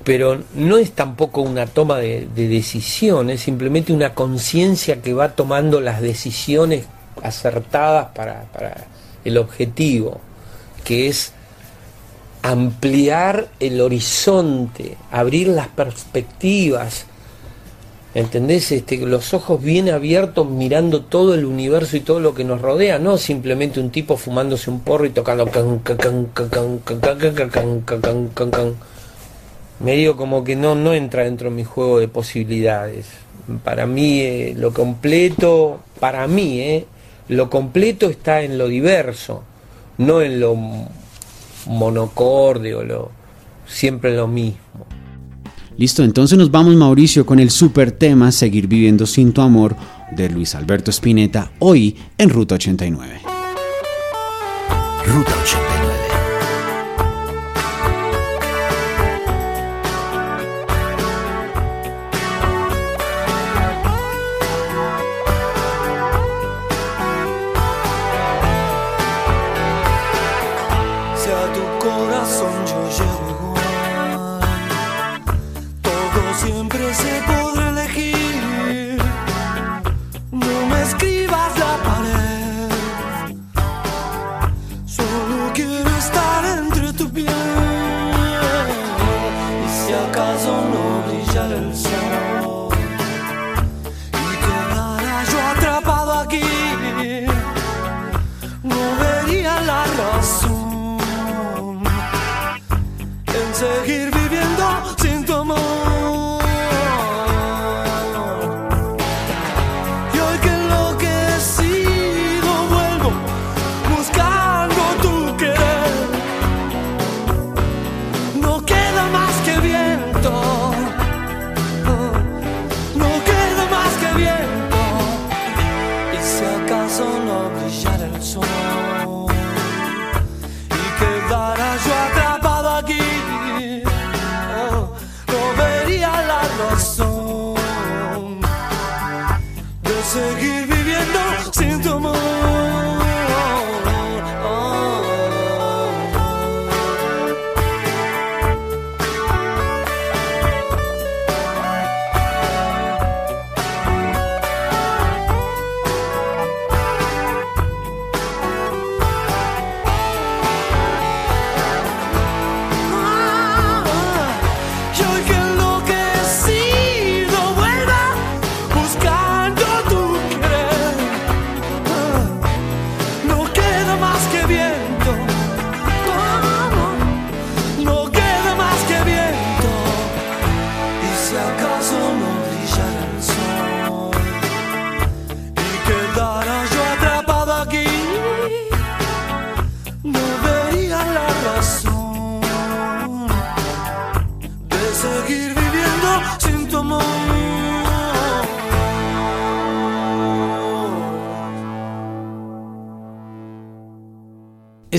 Pero 0.03 0.41
no 0.55 0.77
es 0.77 0.93
tampoco 0.93 1.41
una 1.41 1.67
toma 1.67 1.97
de, 1.97 2.27
de 2.33 2.47
decisión, 2.47 3.29
es 3.29 3.41
simplemente 3.41 3.93
una 3.93 4.15
conciencia 4.15 5.01
que 5.01 5.13
va 5.13 5.35
tomando 5.35 5.79
las 5.79 6.01
decisiones 6.01 6.85
acertadas 7.21 8.07
para, 8.15 8.43
para 8.51 8.87
el 9.23 9.37
objetivo, 9.37 10.19
que 10.83 11.07
es 11.07 11.33
ampliar 12.41 13.49
el 13.59 13.81
horizonte, 13.81 14.97
abrir 15.11 15.47
las 15.47 15.67
perspectivas. 15.67 17.05
¿Entendés? 18.13 18.73
Este, 18.73 18.97
los 18.97 19.33
ojos 19.33 19.61
bien 19.61 19.89
abiertos 19.89 20.49
mirando 20.49 21.01
todo 21.01 21.33
el 21.33 21.45
universo 21.45 21.95
y 21.95 22.01
todo 22.01 22.19
lo 22.19 22.33
que 22.33 22.43
nos 22.43 22.59
rodea, 22.61 22.99
no 22.99 23.17
simplemente 23.17 23.79
un 23.79 23.89
tipo 23.89 24.17
fumándose 24.17 24.69
un 24.69 24.81
porro 24.81 25.05
y 25.05 25.11
tocando 25.11 25.45
can, 25.45 25.81
medio 29.79 30.17
como 30.17 30.43
que 30.43 30.57
no, 30.57 30.75
no 30.75 30.93
entra 30.93 31.23
dentro 31.23 31.49
de 31.49 31.55
mi 31.55 31.63
juego 31.63 31.99
de 31.99 32.09
posibilidades. 32.09 33.05
Para 33.63 33.85
mí 33.85 34.53
lo 34.55 34.73
completo, 34.73 35.79
para 36.01 36.27
mí, 36.27 36.59
eh, 36.59 36.85
lo 37.29 37.49
completo 37.49 38.09
está 38.09 38.41
en 38.41 38.57
lo 38.57 38.67
diverso, 38.67 39.43
no 39.97 40.21
en 40.21 40.41
lo 40.41 40.57
monocorde 41.67 42.75
o 42.75 42.83
lo, 42.83 43.11
siempre 43.67 44.15
lo 44.15 44.27
mismo. 44.27 44.59
Listo, 45.77 46.03
entonces 46.03 46.37
nos 46.37 46.51
vamos 46.51 46.75
Mauricio 46.75 47.25
con 47.25 47.39
el 47.39 47.49
super 47.49 47.91
tema 47.91 48.31
Seguir 48.31 48.67
viviendo 48.67 49.05
sin 49.05 49.31
tu 49.33 49.41
amor 49.41 49.75
de 50.11 50.29
Luis 50.29 50.53
Alberto 50.53 50.91
Spinetta 50.91 51.51
hoy 51.59 51.97
en 52.17 52.29
Ruta 52.29 52.55
89. 52.55 53.21
Ruta 55.05 55.31
89. 55.43 55.70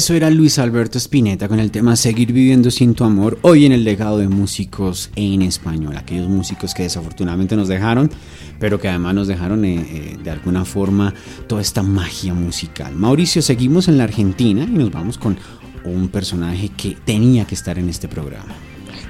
Eso 0.02 0.14
era 0.14 0.30
Luis 0.30 0.58
Alberto 0.58 0.98
Spinetta 0.98 1.46
con 1.46 1.60
el 1.60 1.70
tema 1.70 1.94
Seguir 1.94 2.32
viviendo 2.32 2.72
sin 2.72 2.92
tu 2.94 3.04
amor, 3.04 3.38
hoy 3.42 3.66
en 3.66 3.70
el 3.70 3.84
legado 3.84 4.18
de 4.18 4.26
músicos 4.26 5.10
en 5.14 5.42
español, 5.42 5.96
aquellos 5.96 6.28
músicos 6.28 6.74
que 6.74 6.82
desafortunadamente 6.82 7.54
nos 7.54 7.68
dejaron, 7.68 8.10
pero 8.58 8.80
que 8.80 8.88
además 8.88 9.14
nos 9.14 9.28
dejaron 9.28 9.64
eh, 9.64 9.76
eh, 9.78 10.18
de 10.20 10.30
alguna 10.32 10.64
forma 10.64 11.14
toda 11.46 11.62
esta 11.62 11.84
magia 11.84 12.34
musical. 12.34 12.96
Mauricio, 12.96 13.42
seguimos 13.42 13.86
en 13.86 13.96
la 13.96 14.02
Argentina 14.02 14.64
y 14.64 14.72
nos 14.72 14.90
vamos 14.90 15.18
con 15.18 15.36
un 15.84 16.08
personaje 16.08 16.68
que 16.70 16.96
tenía 17.04 17.44
que 17.44 17.54
estar 17.54 17.78
en 17.78 17.88
este 17.88 18.08
programa. 18.08 18.56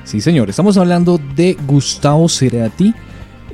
Sí, 0.05 0.21
señor, 0.21 0.51
estamos 0.51 0.77
hablando 0.77 1.19
de 1.35 1.57
Gustavo 1.67 2.29
Cerati, 2.29 2.93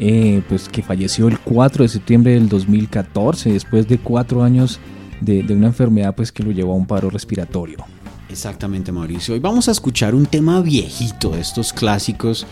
eh, 0.01 0.42
pues 0.48 0.68
que 0.68 0.83
falleció 0.83 1.29
el 1.29 1.38
4 1.38 1.85
de 1.85 1.88
septiembre 1.88 2.33
del 2.33 2.48
2014, 2.48 3.53
después 3.53 3.87
de 3.87 3.98
cuatro 3.98 4.42
años 4.42 4.81
de, 5.20 5.42
de, 5.42 5.54
una 5.54 5.68
enfermedad 5.68 6.14
pues, 6.14 6.33
que 6.33 6.42
lo 6.42 6.50
llevó 6.50 6.72
a 6.72 6.76
un 6.76 6.87
paro 6.87 7.11
respiratorio. 7.11 7.78
Exactamente, 8.28 8.92
Mauricio. 8.92 9.35
Hoy 9.35 9.40
vamos 9.40 9.68
a 9.68 9.72
escuchar 9.72 10.14
un 10.14 10.26
tema 10.26 10.61
viejito 10.61 11.31
de 11.31 11.40
estos 11.40 11.72
clásicos 11.72 12.46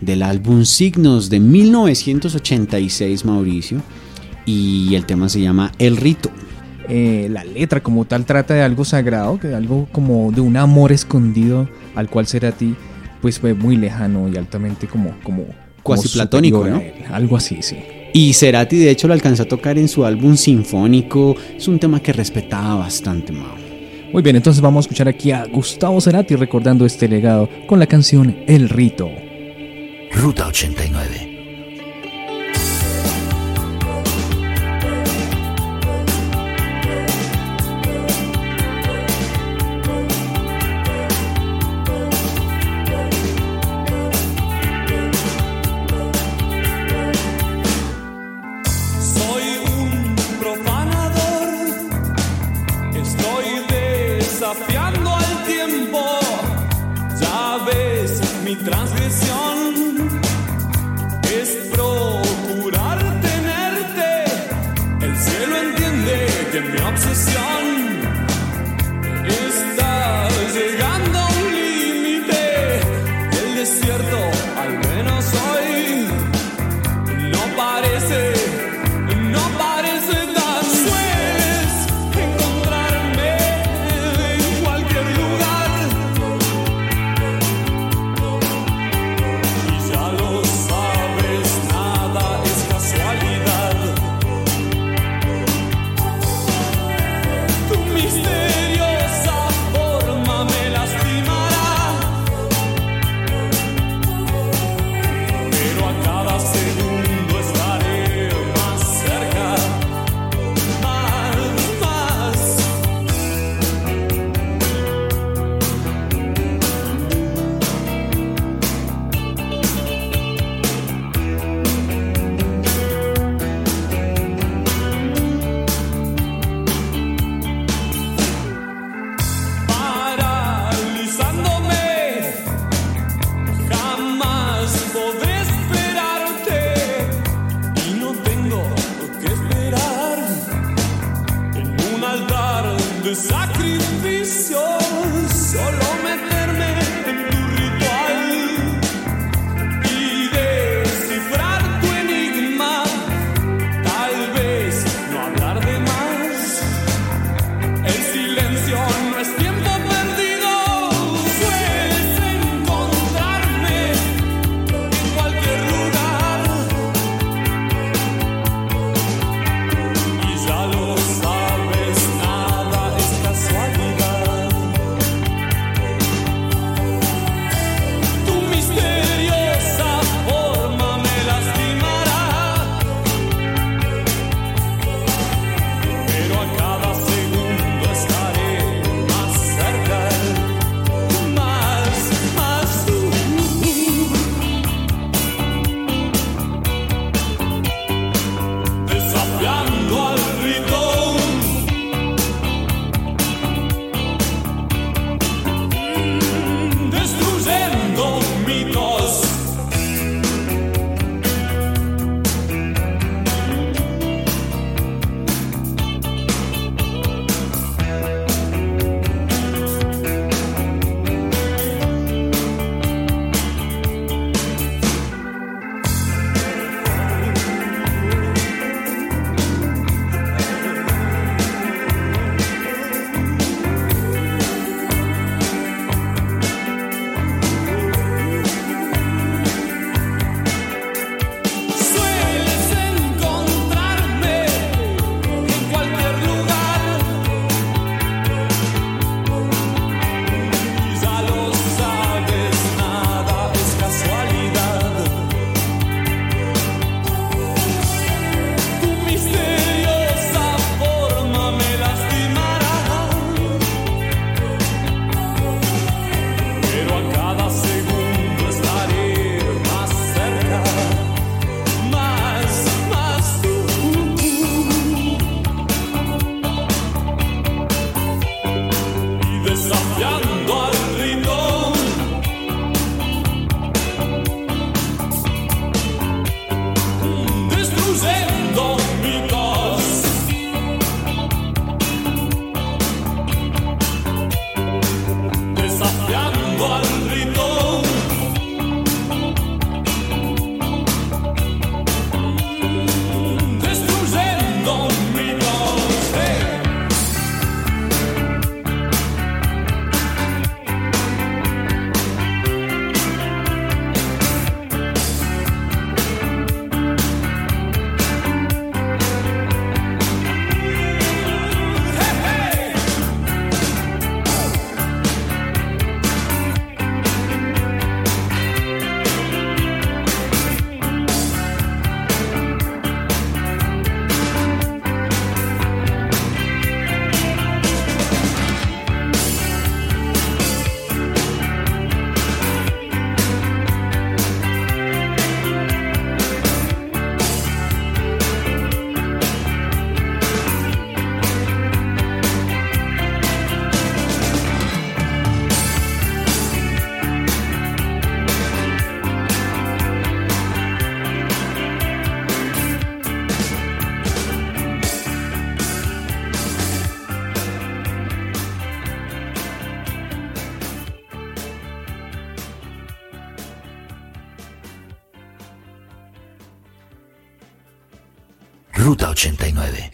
del 0.00 0.22
álbum 0.22 0.64
Signos 0.64 1.28
de 1.28 1.40
1986, 1.40 3.24
Mauricio. 3.24 3.82
Y 4.46 4.94
el 4.94 5.04
tema 5.04 5.28
se 5.28 5.40
llama 5.40 5.72
El 5.78 5.98
Rito. 5.98 6.30
Eh, 6.88 7.28
la 7.30 7.44
letra 7.44 7.82
como 7.82 8.06
tal 8.06 8.24
trata 8.24 8.54
de 8.54 8.62
algo 8.62 8.84
sagrado, 8.84 9.38
que 9.38 9.54
algo 9.54 9.86
como 9.92 10.32
de 10.32 10.40
un 10.40 10.56
amor 10.56 10.90
escondido 10.90 11.68
al 11.94 12.08
cual 12.08 12.26
Cerati 12.26 12.74
pues 13.20 13.38
fue 13.38 13.52
muy 13.52 13.76
lejano 13.76 14.28
y 14.28 14.36
altamente 14.36 14.86
como 14.86 15.12
como, 15.22 15.44
como 15.82 16.02
platónico, 16.02 16.66
¿no? 16.66 16.80
Algo 17.10 17.36
así, 17.36 17.58
sí. 17.60 17.76
Y 18.20 18.32
Cerati 18.32 18.76
de 18.76 18.90
hecho 18.90 19.06
lo 19.06 19.14
alcanzó 19.14 19.44
a 19.44 19.46
tocar 19.46 19.78
en 19.78 19.86
su 19.86 20.04
álbum 20.04 20.36
sinfónico. 20.36 21.36
Es 21.56 21.68
un 21.68 21.78
tema 21.78 22.00
que 22.00 22.12
respetaba 22.12 22.74
bastante 22.74 23.30
Mao. 23.32 23.54
Muy 24.12 24.22
bien, 24.22 24.34
entonces 24.34 24.60
vamos 24.60 24.78
a 24.78 24.86
escuchar 24.86 25.06
aquí 25.06 25.30
a 25.30 25.44
Gustavo 25.44 26.00
Cerati 26.00 26.34
recordando 26.34 26.84
este 26.84 27.06
legado 27.06 27.48
con 27.68 27.78
la 27.78 27.86
canción 27.86 28.38
El 28.48 28.70
Rito. 28.70 29.08
Ruta 30.10 30.48
89. 30.48 31.27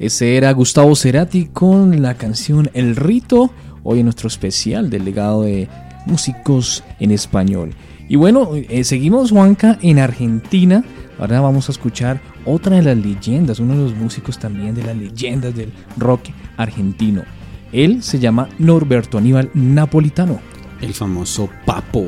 Ese 0.04 0.36
era 0.36 0.52
Gustavo 0.52 0.94
Cerati 0.96 1.46
con 1.46 2.02
la 2.02 2.12
canción 2.12 2.68
El 2.74 2.94
Rito, 2.94 3.50
hoy 3.84 4.00
en 4.00 4.04
nuestro 4.04 4.28
especial 4.28 4.90
del 4.90 5.06
legado 5.06 5.44
de 5.44 5.66
músicos 6.04 6.84
en 7.00 7.10
español. 7.10 7.70
Y 8.06 8.16
bueno, 8.16 8.50
eh, 8.54 8.84
seguimos 8.84 9.30
Juanca 9.30 9.78
en 9.80 9.98
Argentina. 9.98 10.84
Ahora 11.18 11.40
vamos 11.40 11.70
a 11.70 11.72
escuchar 11.72 12.20
otra 12.44 12.76
de 12.76 12.82
las 12.82 12.98
leyendas, 12.98 13.60
uno 13.60 13.78
de 13.78 13.84
los 13.84 13.94
músicos 13.94 14.38
también 14.38 14.74
de 14.74 14.82
las 14.82 14.94
leyendas 14.94 15.54
del 15.54 15.72
rock 15.96 16.24
argentino. 16.58 17.22
Él 17.72 18.02
se 18.02 18.18
llama 18.18 18.50
Norberto 18.58 19.16
Aníbal 19.16 19.50
Napolitano. 19.54 20.38
El 20.82 20.92
famoso 20.92 21.48
Papo. 21.64 22.04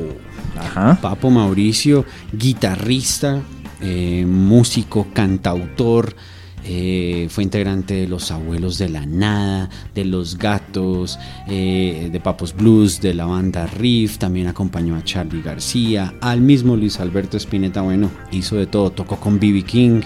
Ajá. 0.55 0.99
Papo 1.01 1.31
Mauricio, 1.31 2.05
guitarrista, 2.31 3.41
eh, 3.81 4.23
músico, 4.27 5.07
cantautor, 5.13 6.15
eh, 6.63 7.27
fue 7.29 7.43
integrante 7.43 7.93
de 7.93 8.07
Los 8.07 8.31
Abuelos 8.31 8.77
de 8.77 8.89
la 8.89 9.05
Nada, 9.05 9.69
de 9.95 10.05
Los 10.05 10.37
Gatos, 10.37 11.17
eh, 11.47 12.09
de 12.11 12.19
Papos 12.19 12.55
Blues, 12.55 12.99
de 13.01 13.13
la 13.13 13.25
banda 13.25 13.67
Riff, 13.67 14.17
también 14.17 14.47
acompañó 14.47 14.95
a 14.95 15.03
Charlie 15.03 15.41
García, 15.41 16.13
al 16.21 16.41
mismo 16.41 16.75
Luis 16.75 16.99
Alberto 16.99 17.37
Spinetta, 17.37 17.81
bueno, 17.81 18.11
hizo 18.31 18.55
de 18.55 18.67
todo, 18.67 18.89
tocó 18.89 19.17
con 19.17 19.39
B.B. 19.39 19.63
King. 19.63 20.01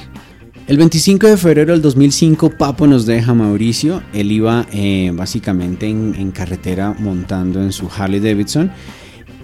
El 0.68 0.78
25 0.78 1.28
de 1.28 1.38
febrero 1.38 1.74
del 1.74 1.82
2005, 1.82 2.52
Papo 2.58 2.86
nos 2.88 3.06
deja 3.06 3.34
Mauricio. 3.34 4.04
Él 4.14 4.32
iba 4.32 4.68
eh, 4.72 5.12
básicamente 5.14 5.88
en, 5.88 6.16
en 6.16 6.32
carretera 6.32 6.96
montando 6.98 7.62
en 7.62 7.72
su 7.72 7.90
Harley 7.94 8.20
Davidson 8.20 8.72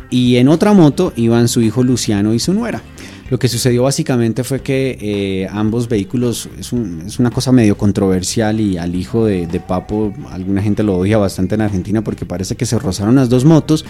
y 0.10 0.38
en 0.38 0.48
otra 0.48 0.74
moto 0.74 1.14
iban 1.16 1.48
su 1.48 1.62
hijo 1.62 1.84
Luciano 1.84 2.34
y 2.34 2.40
su 2.40 2.54
nuera. 2.54 2.82
Lo 3.30 3.38
que 3.38 3.50
sucedió 3.50 3.84
básicamente 3.84 4.46
fue 4.46 4.62
que 4.62 4.98
eh, 5.02 5.48
ambos 5.52 5.90
vehículos 5.90 6.48
es, 6.58 6.72
un- 6.72 7.02
es 7.06 7.20
una 7.20 7.30
cosa 7.30 7.52
medio 7.52 7.78
controversial 7.78 8.62
y 8.62 8.78
al 8.78 8.96
hijo 8.96 9.26
de, 9.26 9.48
de 9.48 9.60
Papo 9.60 10.14
alguna 10.32 10.62
gente 10.62 10.82
lo 10.82 10.98
odia 10.98 11.18
bastante 11.18 11.56
en 11.56 11.62
Argentina 11.62 12.02
porque 12.04 12.26
parece 12.26 12.56
que 12.56 12.66
se 12.66 12.80
rozaron 12.80 13.16
las 13.16 13.28
dos 13.28 13.44
motos 13.44 13.84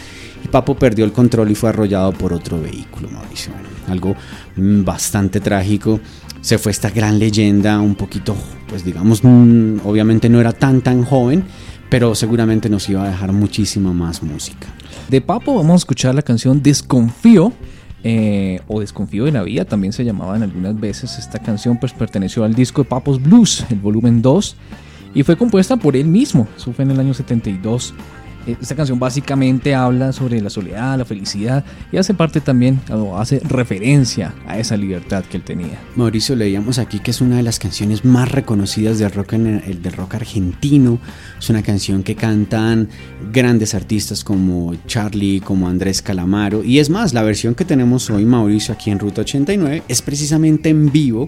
y 0.44 0.48
Papo 0.48 0.74
perdió 0.76 1.06
el 1.06 1.12
control 1.12 1.52
y 1.52 1.56
fue 1.56 1.70
arrollado 1.70 2.14
por 2.14 2.34
otro 2.34 2.60
vehículo, 2.60 3.10
Mauricio. 3.10 3.52
Bueno, 3.54 3.68
algo 3.88 4.16
mm, 4.56 4.84
bastante 4.84 5.40
trágico. 5.40 6.00
Se 6.42 6.58
fue 6.58 6.72
esta 6.72 6.90
gran 6.90 7.20
leyenda 7.20 7.80
un 7.80 7.94
poquito, 7.94 8.36
pues 8.68 8.84
digamos, 8.84 9.24
mm, 9.24 9.82
obviamente 9.86 10.30
no 10.30 10.40
era 10.40 10.52
tan 10.54 10.82
tan 10.82 11.04
joven, 11.04 11.44
pero 11.92 12.16
seguramente 12.16 12.70
nos 12.70 12.90
iba 12.90 13.04
a 13.04 13.10
dejar 13.10 13.34
muchísima 13.34 13.94
más 13.94 14.24
música. 14.24 14.68
De 15.10 15.22
Papo 15.22 15.56
vamos 15.56 15.74
a 15.74 15.78
escuchar 15.78 16.16
la 16.16 16.24
canción 16.24 16.64
Desconfío. 16.64 17.54
Eh, 18.10 18.62
o 18.70 18.80
Desconfío 18.80 19.26
de 19.26 19.34
la 19.34 19.44
Vida, 19.44 19.66
también 19.66 19.92
se 19.92 20.06
llamaban 20.06 20.42
algunas 20.42 20.80
veces. 20.80 21.20
Esta 21.20 21.40
canción 21.40 21.78
pues 21.78 21.92
perteneció 21.92 22.46
al 22.46 22.54
disco 22.54 22.82
de 22.82 22.88
Papos 22.88 23.22
Blues, 23.22 23.66
el 23.70 23.80
volumen 23.80 24.22
2, 24.22 24.56
y 25.14 25.24
fue 25.24 25.36
compuesta 25.36 25.76
por 25.76 25.98
él 25.98 26.08
mismo. 26.08 26.48
Eso 26.56 26.72
fue 26.72 26.86
en 26.86 26.92
el 26.92 27.02
año 27.02 27.14
72. 27.14 27.94
Eh, 28.48 28.56
Esta 28.62 28.76
canción 28.76 28.98
básicamente 29.00 29.76
habla 29.76 30.14
sobre 30.14 30.42
la 30.42 30.50
soledad, 30.50 30.98
la 30.98 31.06
felicidad 31.06 31.66
y 31.92 31.98
hace 31.98 32.14
parte 32.14 32.42
también, 32.42 32.80
o 32.92 33.18
hace 33.18 33.40
referencia 33.40 34.34
a 34.48 34.58
esa 34.58 34.78
libertad 34.78 35.24
que 35.26 35.38
él 35.38 35.44
tenía. 35.44 35.80
Mauricio, 35.96 36.36
leíamos 36.36 36.80
aquí 36.80 37.00
que 37.00 37.12
es 37.12 37.22
una 37.22 37.38
de 37.38 37.44
las 37.44 37.60
canciones 37.60 38.06
más 38.06 38.32
reconocidas 38.32 39.00
del 39.00 39.12
rock, 39.12 39.34
del 39.34 39.94
rock 39.94 40.16
argentino. 40.16 41.00
Es 41.38 41.50
una 41.50 41.62
canción 41.62 42.04
que 42.04 42.16
cantan 42.16 42.90
grandes 43.32 43.76
artistas 43.76 44.24
como 44.24 44.74
Charlie, 44.88 45.42
como 45.42 45.68
Andrés 45.68 46.02
Calamaro. 46.02 46.64
Y 46.64 46.80
es 46.80 46.90
más, 46.90 47.14
la 47.14 47.24
versión 47.24 47.54
que 47.56 47.66
tenemos 47.66 48.10
hoy, 48.10 48.26
Mauricio, 48.26 48.74
aquí 48.74 48.92
en 48.92 49.00
Ruta 49.00 49.22
89, 49.22 49.84
es 49.88 50.02
precisamente 50.02 50.70
en 50.70 50.92
vivo 50.92 51.28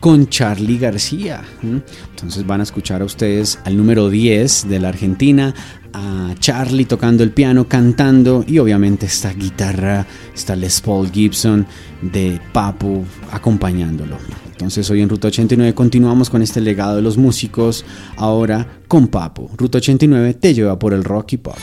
con 0.00 0.28
Charlie 0.28 0.78
García. 0.78 1.42
Entonces 1.62 2.46
van 2.46 2.60
a 2.60 2.64
escuchar 2.64 3.00
a 3.02 3.04
ustedes 3.06 3.58
al 3.64 3.76
número 3.76 4.10
10 4.10 4.68
de 4.68 4.78
la 4.78 4.88
Argentina, 4.88 5.54
a 5.94 6.34
Charlie 6.38 6.84
tocando 6.84 7.22
el 7.22 7.30
piano, 7.30 7.66
cantando 7.68 8.44
y 8.46 8.58
obviamente 8.58 9.06
esta 9.06 9.32
guitarra, 9.32 10.06
esta 10.34 10.56
Les 10.56 10.80
Paul 10.80 11.10
Gibson 11.10 11.66
de 12.02 12.40
Papo 12.52 13.04
acompañándolo. 13.30 14.18
Entonces 14.50 14.88
hoy 14.90 15.02
en 15.02 15.08
Ruta 15.08 15.28
89 15.28 15.74
continuamos 15.74 16.30
con 16.30 16.42
este 16.42 16.60
legado 16.60 16.96
de 16.96 17.02
los 17.02 17.16
músicos, 17.16 17.84
ahora 18.16 18.80
con 18.88 19.08
Papo. 19.08 19.50
Ruta 19.56 19.78
89 19.78 20.34
te 20.34 20.52
lleva 20.52 20.78
por 20.78 20.92
el 20.92 21.04
rock 21.04 21.34
y 21.34 21.36
pop. 21.38 21.56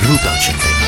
Ruta 0.00 0.32
89. 0.38 0.85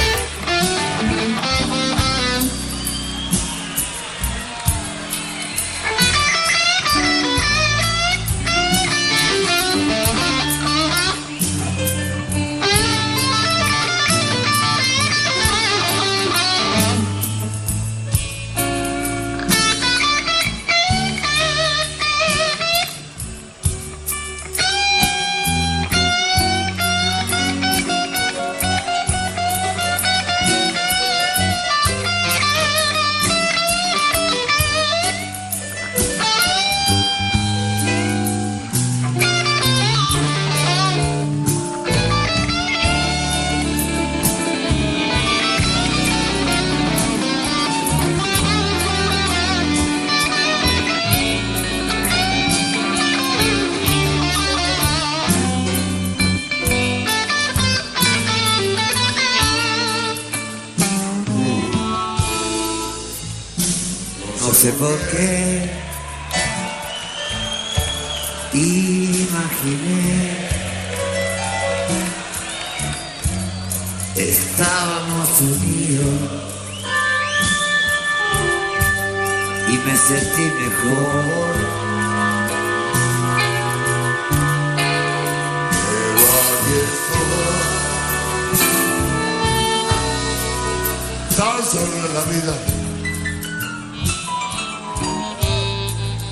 Solo 91.38 91.86
en 92.04 92.14
la 92.14 92.24
vida. 92.24 92.54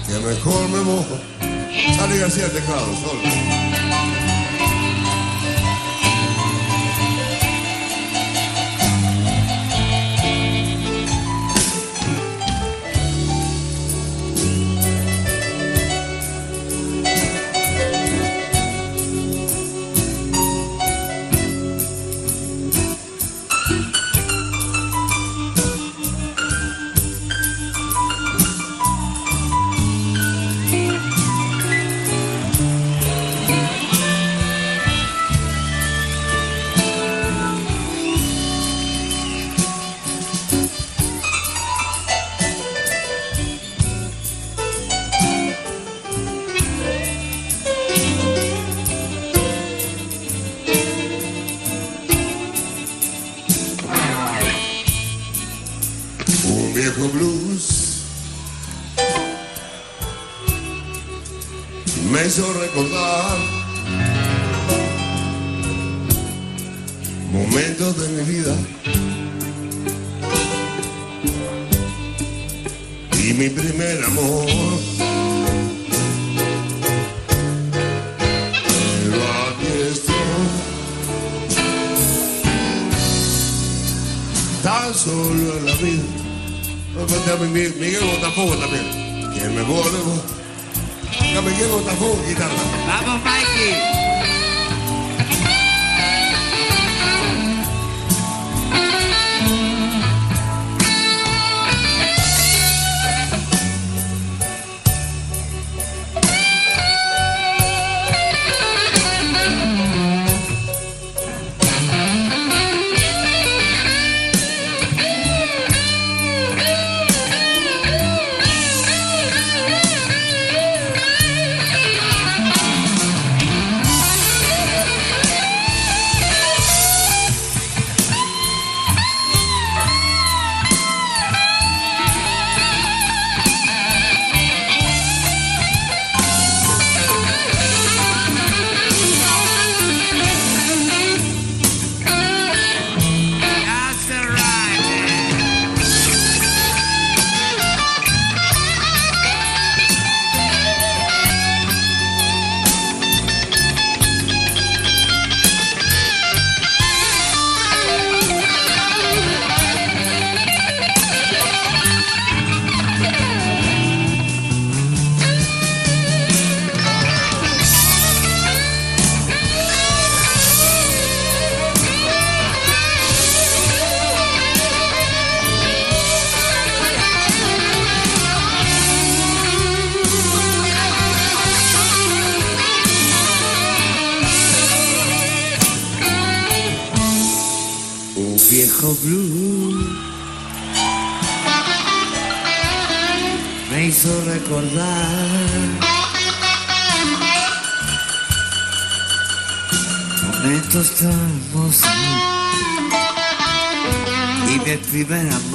que 0.05 0.19
mejor 0.19 0.69
me 0.69 0.81
mojo. 0.81 1.19
Charlie 1.97 2.19
García 2.19 2.49
teclado, 2.51 2.87
solo. 2.97 3.66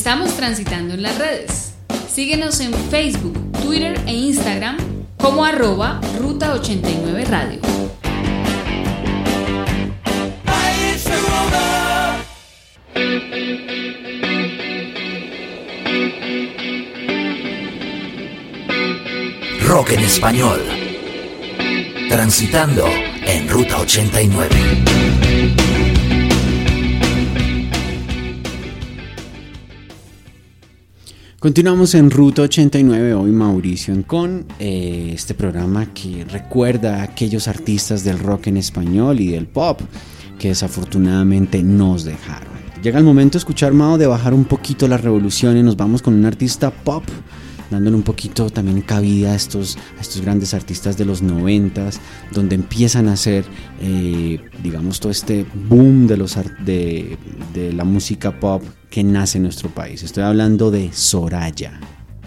Estamos 0.00 0.34
transitando 0.34 0.94
en 0.94 1.02
las 1.02 1.18
redes. 1.18 1.74
Síguenos 2.10 2.58
en 2.60 2.72
Facebook, 2.72 3.38
Twitter 3.62 4.00
e 4.06 4.14
Instagram 4.14 4.78
como 5.18 5.44
arroba 5.44 6.00
Ruta 6.18 6.54
89 6.54 7.24
Radio. 7.26 7.60
Rock 19.66 19.90
en 19.90 20.00
español. 20.00 20.60
Transitando 22.08 22.86
en 23.26 23.48
Ruta 23.50 23.76
89. 23.80 25.39
Continuamos 31.40 31.94
en 31.94 32.10
Ruta 32.10 32.42
89, 32.42 33.14
hoy 33.14 33.30
Mauricio 33.30 33.94
con 34.06 34.44
eh, 34.58 35.12
este 35.14 35.32
programa 35.32 35.86
que 35.94 36.26
recuerda 36.26 36.96
a 36.96 37.04
aquellos 37.04 37.48
artistas 37.48 38.04
del 38.04 38.18
rock 38.18 38.48
en 38.48 38.58
español 38.58 39.20
y 39.20 39.28
del 39.28 39.46
pop 39.46 39.80
que 40.38 40.48
desafortunadamente 40.48 41.62
nos 41.62 42.04
dejaron. 42.04 42.52
Llega 42.82 42.98
el 42.98 43.06
momento 43.06 43.38
escuchar 43.38 43.72
Mao 43.72 43.96
de 43.96 44.06
bajar 44.06 44.34
un 44.34 44.44
poquito 44.44 44.86
la 44.86 44.98
revolución 44.98 45.56
y 45.56 45.62
nos 45.62 45.78
vamos 45.78 46.02
con 46.02 46.12
un 46.12 46.26
artista 46.26 46.70
pop, 46.70 47.04
dándole 47.70 47.96
un 47.96 48.02
poquito 48.02 48.50
también 48.50 48.82
cabida 48.82 49.32
a 49.32 49.34
estos, 49.34 49.78
a 49.96 50.00
estos 50.00 50.20
grandes 50.20 50.54
artistas 50.54 50.96
de 50.96 51.04
los 51.04 51.22
noventas, 51.22 52.00
donde 52.32 52.56
empiezan 52.56 53.08
a 53.08 53.12
hacer, 53.12 53.44
eh, 53.80 54.40
digamos, 54.62 55.00
todo 55.00 55.12
este 55.12 55.46
boom 55.68 56.06
de, 56.06 56.16
los, 56.16 56.36
de, 56.64 57.16
la 57.72 57.84
música 57.84 58.38
pop 58.38 58.62
que 58.90 59.04
nace 59.04 59.38
en 59.38 59.44
nuestro 59.44 59.68
país. 59.70 60.02
Estoy 60.02 60.24
hablando 60.24 60.70
de 60.70 60.92
Soraya. 60.92 61.78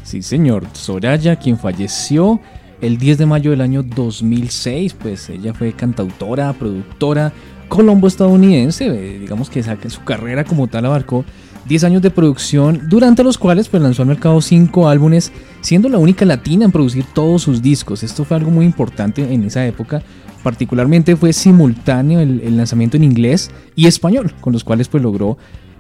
Sí, 0.04 0.22
señor. 0.22 0.66
Soraya, 0.74 1.36
quien 1.36 1.58
falleció 1.58 2.40
el 2.82 2.98
10 2.98 3.18
de 3.20 3.26
mayo 3.26 3.52
del 3.52 3.62
año 3.62 3.84
2006, 3.84 4.96
pues 4.96 5.30
ella 5.30 5.54
fue 5.54 5.74
cantautora, 5.74 6.54
productora, 6.54 7.32
colombo 7.70 8.08
estadounidense. 8.08 8.88
eh, 8.88 9.20
Digamos 9.20 9.50
que 9.50 9.64
su 9.64 10.04
carrera 10.04 10.44
como 10.44 10.68
tal 10.68 10.86
abarcó 10.86 11.26
10 11.68 11.84
años 11.86 12.02
de 12.02 12.12
producción, 12.12 12.82
durante 12.90 13.24
los 13.24 13.38
cuales 13.38 13.70
pues, 13.70 13.82
lanzó 13.82 14.02
al 14.02 14.10
mercado 14.10 14.42
5 14.42 14.90
álbumes, 14.90 15.32
siendo 15.62 15.90
la 15.90 15.98
única 15.98 16.26
latina 16.26 16.66
en 16.66 16.72
producir 16.72 17.06
todos 17.14 17.42
sus 17.42 17.62
discos. 17.62 18.04
Esto 18.04 18.26
fue 18.26 18.38
algo 18.38 18.52
muy 18.52 18.66
importante 18.66 19.34
en 19.34 19.44
esa 19.46 19.66
época. 19.66 20.02
Particularmente 20.44 21.16
fue 21.16 21.32
simultáneo 21.32 22.20
el, 22.20 22.58
lanzamiento 22.58 22.98
en 22.98 23.06
inglés 23.06 23.50
y 23.76 23.88
español, 23.88 24.34
con 24.42 24.52
los 24.54 24.64
cuales 24.64 24.90
pues, 24.90 25.02
logró 25.02 25.38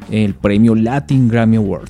el 0.09 0.36
premio 0.36 0.75
Latin 0.75 1.27
Grammy 1.27 1.57
Award. 1.57 1.89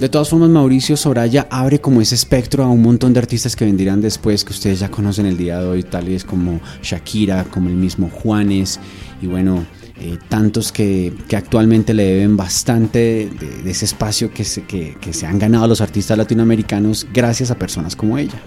De 0.00 0.08
todas 0.08 0.28
formas, 0.28 0.50
Mauricio 0.50 0.96
Soraya 0.96 1.46
abre 1.50 1.80
como 1.80 2.00
ese 2.00 2.14
espectro 2.14 2.62
a 2.62 2.68
un 2.68 2.82
montón 2.82 3.14
de 3.14 3.20
artistas 3.20 3.56
que 3.56 3.64
vendrán 3.64 4.00
después, 4.00 4.44
que 4.44 4.52
ustedes 4.52 4.80
ya 4.80 4.90
conocen 4.90 5.24
el 5.24 5.38
día 5.38 5.60
de 5.60 5.66
hoy, 5.66 5.82
tales 5.82 6.24
como 6.24 6.60
Shakira, 6.82 7.44
como 7.44 7.68
el 7.68 7.76
mismo 7.76 8.10
Juanes, 8.10 8.80
y 9.22 9.26
bueno, 9.26 9.64
eh, 10.00 10.16
tantos 10.28 10.70
que, 10.70 11.12
que 11.28 11.36
actualmente 11.36 11.92
le 11.94 12.04
deben 12.04 12.36
bastante 12.36 12.98
de, 12.98 13.62
de 13.64 13.70
ese 13.70 13.84
espacio 13.84 14.32
que 14.32 14.44
se, 14.44 14.62
que, 14.62 14.96
que 15.00 15.12
se 15.12 15.26
han 15.26 15.38
ganado 15.38 15.66
los 15.66 15.80
artistas 15.80 16.16
latinoamericanos 16.16 17.06
gracias 17.12 17.50
a 17.50 17.58
personas 17.58 17.96
como 17.96 18.16
ella. 18.16 18.40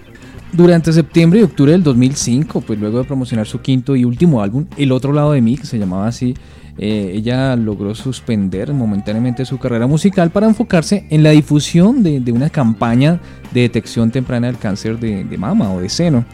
Durante 0.54 0.92
septiembre 0.92 1.40
y 1.40 1.44
octubre 1.44 1.72
del 1.72 1.84
2005, 1.84 2.62
pues 2.62 2.80
luego 2.80 3.00
de 3.00 3.04
promocionar 3.06 3.48
su 3.48 3.62
quinto 3.62 3.96
y 3.96 4.04
último 4.04 4.42
álbum, 4.42 4.66
El 4.78 4.92
otro 4.92 5.14
lado 5.14 5.32
de 5.32 5.42
mí, 5.42 5.58
que 5.58 5.66
se 5.66 5.80
llamaba 5.80 6.08
así, 6.08 6.34
eh, 6.78 7.12
ella 7.16 7.56
logró 7.56 7.96
suspender 7.96 8.74
momentáneamente 8.74 9.46
su 9.46 9.58
carrera 9.58 9.88
musical 9.88 10.30
para 10.30 10.48
enfocarse 10.48 11.06
en 11.10 11.24
la 11.24 11.32
difusión 11.32 12.02
de, 12.02 12.20
de 12.20 12.32
una 12.32 12.50
campaña 12.50 13.20
de 13.54 13.62
detección 13.62 14.12
temprana 14.12 14.48
del 14.48 14.58
cáncer 14.58 15.00
de, 15.00 15.24
de 15.24 15.38
mama 15.38 15.72
o 15.72 15.80
de 15.80 15.90
seno, 15.90 16.26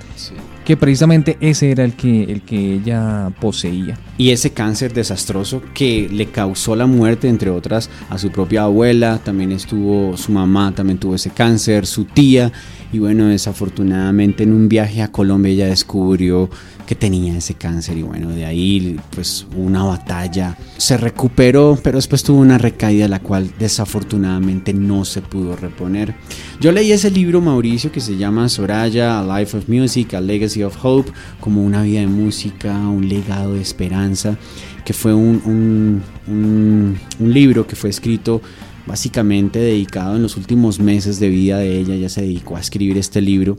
que 0.65 0.77
precisamente 0.77 1.37
ese 1.39 1.71
era 1.71 1.83
el 1.83 1.93
que, 1.93 2.23
el 2.23 2.41
que 2.41 2.73
ella 2.73 3.31
poseía. 3.39 3.97
Y 4.17 4.31
ese 4.31 4.51
cáncer 4.51 4.93
desastroso 4.93 5.61
que 5.73 6.09
le 6.11 6.27
causó 6.27 6.75
la 6.75 6.87
muerte, 6.87 7.29
entre 7.29 7.51
otras, 7.51 7.89
a 8.09 8.17
su 8.17 8.31
propia 8.31 8.63
abuela, 8.63 9.19
también 9.23 9.51
estuvo 9.51 10.17
su 10.17 10.31
mamá, 10.31 10.73
también 10.73 10.97
tuvo 10.97 11.15
ese 11.15 11.29
cáncer, 11.29 11.85
su 11.85 12.05
tía, 12.05 12.51
y 12.91 12.99
bueno, 12.99 13.27
desafortunadamente 13.27 14.43
en 14.43 14.53
un 14.53 14.69
viaje 14.69 15.01
a 15.01 15.11
Colombia 15.11 15.51
ella 15.51 15.67
descubrió 15.67 16.49
que 16.87 16.95
tenía 16.95 17.37
ese 17.37 17.53
cáncer 17.53 17.97
y 17.97 18.01
bueno, 18.01 18.29
de 18.29 18.45
ahí 18.45 18.97
pues 19.13 19.45
una 19.55 19.83
batalla. 19.83 20.57
Se 20.77 20.95
recuperó, 20.95 21.77
pero 21.83 21.97
después 21.97 22.23
tuvo 22.23 22.39
una 22.39 22.57
recaída 22.57 23.09
la 23.09 23.19
cual 23.19 23.51
desafortunadamente 23.59 24.73
no 24.73 25.03
se 25.03 25.21
pudo 25.21 25.57
reponer. 25.57 26.15
Yo 26.61 26.71
leí 26.71 26.93
ese 26.93 27.11
libro, 27.11 27.41
Mauricio, 27.41 27.91
que 27.91 27.99
se 27.99 28.15
llama 28.15 28.47
Soraya, 28.47 29.19
A 29.19 29.39
Life 29.39 29.57
of 29.57 29.67
Music, 29.67 30.13
A 30.13 30.21
Legacy 30.21 30.63
of 30.63 30.77
Hope, 30.81 31.11
como 31.41 31.63
una 31.63 31.83
vida 31.83 31.99
de 31.99 32.07
música, 32.07 32.75
un 32.87 33.09
legado 33.09 33.55
de 33.55 33.61
esperanza, 33.61 34.06
que 34.85 34.93
fue 34.93 35.13
un, 35.13 36.01
un, 36.27 36.99
libro 37.19 37.67
que 37.67 37.75
fue 37.75 37.89
escrito 37.89 38.41
básicamente 38.85 39.59
dedicado 39.59 40.15
en 40.15 40.21
los 40.21 40.37
últimos 40.37 40.79
meses 40.79 41.19
de 41.19 41.29
vida 41.29 41.57
de 41.57 41.79
ella, 41.79 41.93
ella 41.93 42.09
se 42.09 42.21
dedicó 42.21 42.55
a 42.55 42.59
escribir 42.59 42.97
este 42.97 43.21
libro. 43.21 43.57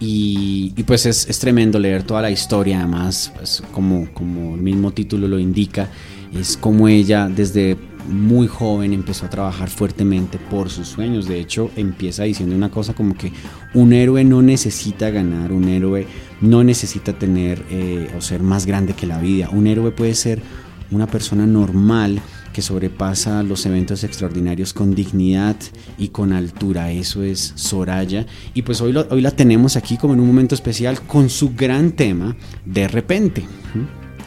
Y, 0.00 0.72
y 0.76 0.82
pues 0.82 1.06
es, 1.06 1.28
es, 1.28 1.38
tremendo 1.38 1.78
leer 1.78 2.02
toda 2.02 2.20
la 2.20 2.30
historia, 2.30 2.78
además, 2.80 3.32
pues 3.36 3.62
como, 3.72 4.12
como 4.12 4.54
el 4.54 4.60
mismo 4.60 4.90
título 4.92 5.28
lo 5.28 5.38
indica, 5.38 5.88
es 6.34 6.56
como 6.56 6.88
ella 6.88 7.28
desde 7.28 7.76
muy 8.08 8.46
joven 8.46 8.92
empezó 8.92 9.26
a 9.26 9.30
trabajar 9.30 9.70
fuertemente 9.70 10.38
por 10.38 10.70
sus 10.70 10.88
sueños. 10.88 11.28
De 11.28 11.40
hecho, 11.40 11.70
empieza 11.76 12.24
diciendo 12.24 12.54
una 12.54 12.70
cosa 12.70 12.94
como 12.94 13.14
que 13.14 13.32
un 13.74 13.92
héroe 13.92 14.24
no 14.24 14.42
necesita 14.42 15.10
ganar, 15.10 15.52
un 15.52 15.68
héroe 15.68 16.06
no 16.40 16.64
necesita 16.64 17.12
tener 17.12 17.64
eh, 17.70 18.12
o 18.16 18.20
ser 18.20 18.42
más 18.42 18.66
grande 18.66 18.94
que 18.94 19.06
la 19.06 19.18
vida. 19.18 19.48
Un 19.50 19.66
héroe 19.66 19.90
puede 19.90 20.14
ser 20.14 20.42
una 20.90 21.06
persona 21.06 21.46
normal 21.46 22.20
que 22.52 22.62
sobrepasa 22.62 23.42
los 23.42 23.66
eventos 23.66 24.04
extraordinarios 24.04 24.72
con 24.72 24.94
dignidad 24.94 25.56
y 25.98 26.08
con 26.08 26.32
altura. 26.32 26.92
Eso 26.92 27.22
es 27.22 27.52
Soraya. 27.56 28.26
Y 28.54 28.62
pues 28.62 28.80
hoy, 28.80 28.96
hoy 28.96 29.20
la 29.20 29.32
tenemos 29.32 29.76
aquí 29.76 29.96
como 29.96 30.14
en 30.14 30.20
un 30.20 30.28
momento 30.28 30.54
especial 30.54 31.00
con 31.02 31.28
su 31.28 31.54
gran 31.54 31.92
tema, 31.92 32.36
De 32.64 32.86
repente. 32.86 33.44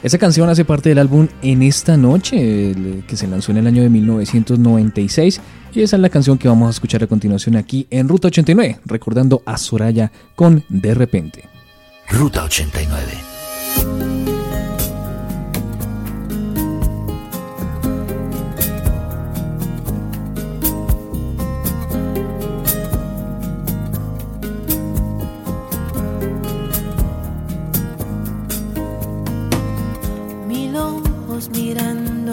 Esa 0.03 0.17
canción 0.17 0.47
hace 0.49 0.63
parte 0.63 0.89
del 0.89 0.99
álbum 0.99 1.27
En 1.41 1.63
esta 1.63 1.97
noche, 1.97 2.75
que 3.07 3.17
se 3.17 3.27
lanzó 3.27 3.51
en 3.51 3.57
el 3.57 3.67
año 3.67 3.81
de 3.81 3.89
1996. 3.89 5.41
Y 5.73 5.81
esa 5.81 5.95
es 5.95 6.01
la 6.01 6.09
canción 6.09 6.37
que 6.37 6.47
vamos 6.47 6.67
a 6.67 6.71
escuchar 6.71 7.03
a 7.03 7.07
continuación 7.07 7.55
aquí 7.55 7.87
en 7.89 8.07
Ruta 8.07 8.27
89, 8.27 8.79
recordando 8.85 9.41
a 9.45 9.57
Soraya 9.57 10.11
con 10.35 10.63
De 10.69 10.93
repente. 10.93 11.43
Ruta 12.09 12.43
89. 12.43 13.36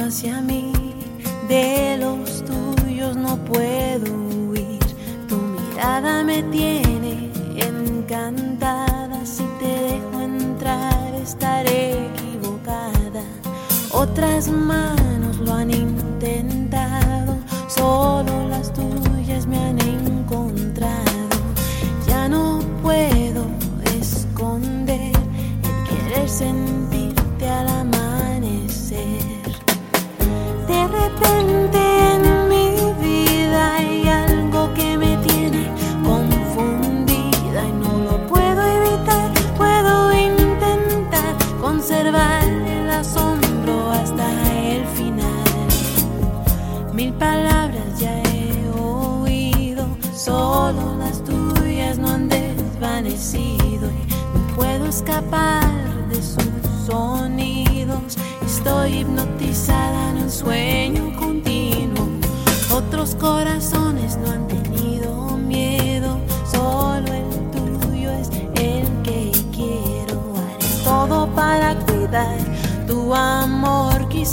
Hacia 0.06 0.40
mí, 0.42 0.70
de 1.48 1.96
los 1.98 2.44
tuyos 2.44 3.16
no 3.16 3.36
puedo 3.44 4.12
huir. 4.14 4.78
Tu 5.28 5.36
mirada 5.36 6.22
me 6.22 6.42
tiene 6.44 7.30
encantada. 7.56 9.24
Si 9.24 9.44
te 9.58 9.66
dejo 9.66 10.20
entrar, 10.20 11.14
estaré 11.14 12.06
equivocada. 12.08 13.22
Otras 13.92 14.48
manos 14.48 15.38
lo 15.38 15.54
han 15.54 15.70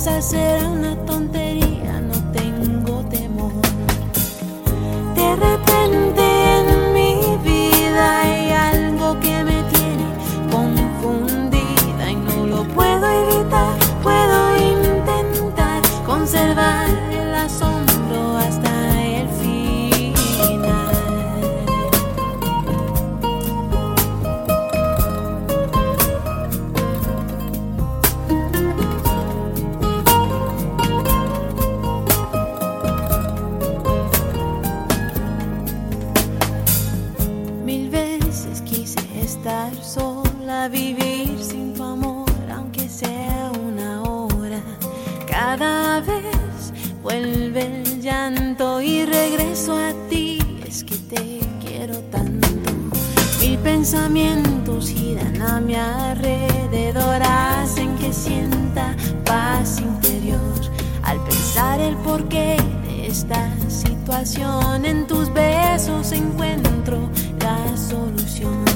amor. 0.08 0.22
Quizás 0.22 0.26
será 0.32 0.68
una 0.68 0.96
regreso 49.62 49.78
a 49.78 49.94
ti. 50.10 50.40
Es 50.66 50.84
que 50.84 50.96
te 50.96 51.40
quiero 51.64 51.98
tanto. 52.12 52.48
Mil 53.42 53.58
pensamientos 53.60 54.90
giran 54.90 55.42
a 55.42 55.60
mi 55.60 55.76
alrededor, 55.76 57.22
hacen 57.24 57.96
que 57.98 58.14
sienta 58.14 58.96
paz 59.26 59.80
interior 59.80 60.40
al 61.04 61.20
pensar 61.24 61.80
el 61.80 61.96
porqué 61.98 62.58
desesperación. 62.88 64.86
En 64.86 65.08
tus 65.08 65.32
besos 65.34 66.12
encuentro 66.12 67.10
la 67.40 67.78
solución. 67.78 68.71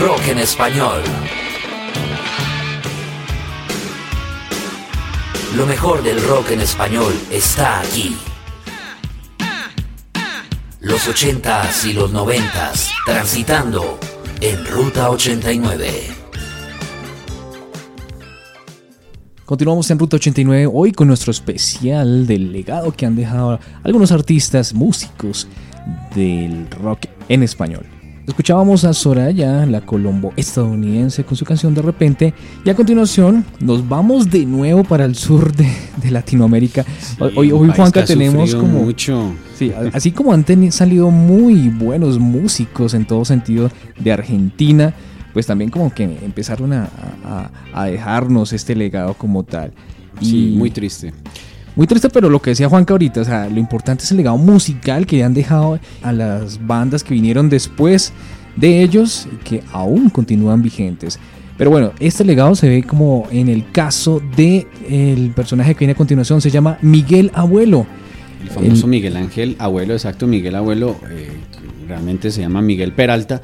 Rock 0.00 0.28
en 0.28 0.38
español. 0.38 1.02
Lo 5.54 5.66
mejor 5.66 6.02
del 6.02 6.20
rock 6.26 6.52
en 6.52 6.60
español 6.60 7.12
está 7.30 7.80
aquí. 7.80 8.16
Los 10.80 11.08
80s 11.08 11.84
y 11.90 11.92
los 11.92 12.12
90s, 12.12 12.90
transitando 13.06 13.98
en 14.40 14.66
Ruta 14.66 15.10
89. 15.10 15.86
Continuamos 19.44 19.90
en 19.90 19.98
Ruta 19.98 20.16
89 20.16 20.70
hoy 20.72 20.92
con 20.92 21.06
nuestro 21.06 21.30
especial 21.30 22.26
del 22.26 22.50
legado 22.50 22.92
que 22.92 23.04
han 23.04 23.14
dejado 23.14 23.60
algunos 23.84 24.10
artistas, 24.10 24.72
músicos 24.72 25.46
del 26.14 26.70
rock 26.70 27.06
en 27.28 27.42
español. 27.42 27.91
Escuchábamos 28.26 28.84
a 28.84 28.92
Soraya, 28.92 29.66
la 29.66 29.80
colombo 29.80 30.32
estadounidense, 30.36 31.24
con 31.24 31.36
su 31.36 31.44
canción 31.44 31.74
De 31.74 31.82
repente. 31.82 32.32
Y 32.64 32.70
a 32.70 32.74
continuación 32.74 33.44
nos 33.60 33.86
vamos 33.88 34.30
de 34.30 34.46
nuevo 34.46 34.84
para 34.84 35.04
el 35.04 35.16
sur 35.16 35.52
de, 35.54 35.66
de 36.00 36.10
Latinoamérica. 36.10 36.84
hoy, 37.18 37.50
hoy 37.50 37.70
Juanca, 37.74 38.04
tenemos 38.04 38.54
como. 38.54 38.84
mucho. 38.84 39.32
Sí, 39.56 39.72
así 39.92 40.12
como 40.12 40.32
han 40.32 40.44
teni- 40.44 40.70
salido 40.70 41.10
muy 41.10 41.68
buenos 41.68 42.18
músicos 42.20 42.94
en 42.94 43.06
todo 43.06 43.24
sentido 43.24 43.70
de 43.98 44.12
Argentina, 44.12 44.94
pues 45.32 45.46
también 45.46 45.70
como 45.70 45.92
que 45.92 46.04
empezaron 46.04 46.72
a, 46.72 46.88
a- 47.24 47.50
a 47.74 47.84
dejarnos 47.86 48.52
este 48.52 48.76
legado 48.76 49.14
como 49.14 49.42
tal. 49.42 49.72
Sí, 50.20 50.54
muy 50.56 50.70
triste. 50.70 51.12
Muy 51.74 51.86
triste, 51.86 52.10
pero 52.10 52.28
lo 52.28 52.40
que 52.42 52.50
decía 52.50 52.68
Juanca 52.68 52.92
ahorita, 52.94 53.22
o 53.22 53.24
sea, 53.24 53.48
lo 53.48 53.58
importante 53.58 54.04
es 54.04 54.10
el 54.10 54.18
legado 54.18 54.36
musical 54.36 55.06
que 55.06 55.24
han 55.24 55.32
dejado 55.32 55.78
a 56.02 56.12
las 56.12 56.64
bandas 56.66 57.02
que 57.02 57.14
vinieron 57.14 57.48
después 57.48 58.12
de 58.56 58.82
ellos 58.82 59.26
y 59.32 59.36
que 59.44 59.62
aún 59.72 60.10
continúan 60.10 60.60
vigentes. 60.62 61.18
Pero 61.56 61.70
bueno, 61.70 61.92
este 62.00 62.24
legado 62.24 62.54
se 62.54 62.68
ve 62.68 62.82
como 62.82 63.26
en 63.30 63.48
el 63.48 63.70
caso 63.70 64.20
de 64.36 64.66
el 64.88 65.30
personaje 65.30 65.74
que 65.74 65.80
viene 65.80 65.92
a 65.92 65.96
continuación, 65.96 66.40
se 66.40 66.50
llama 66.50 66.76
Miguel 66.82 67.30
Abuelo. 67.34 67.86
El 68.42 68.50
famoso 68.50 68.84
El- 68.84 68.90
Miguel 68.90 69.16
Ángel 69.16 69.56
Abuelo, 69.58 69.92
exacto, 69.94 70.26
Miguel 70.26 70.56
Abuelo, 70.56 70.96
eh, 71.10 71.30
realmente 71.88 72.30
se 72.30 72.40
llama 72.42 72.60
Miguel 72.60 72.92
Peralta. 72.92 73.40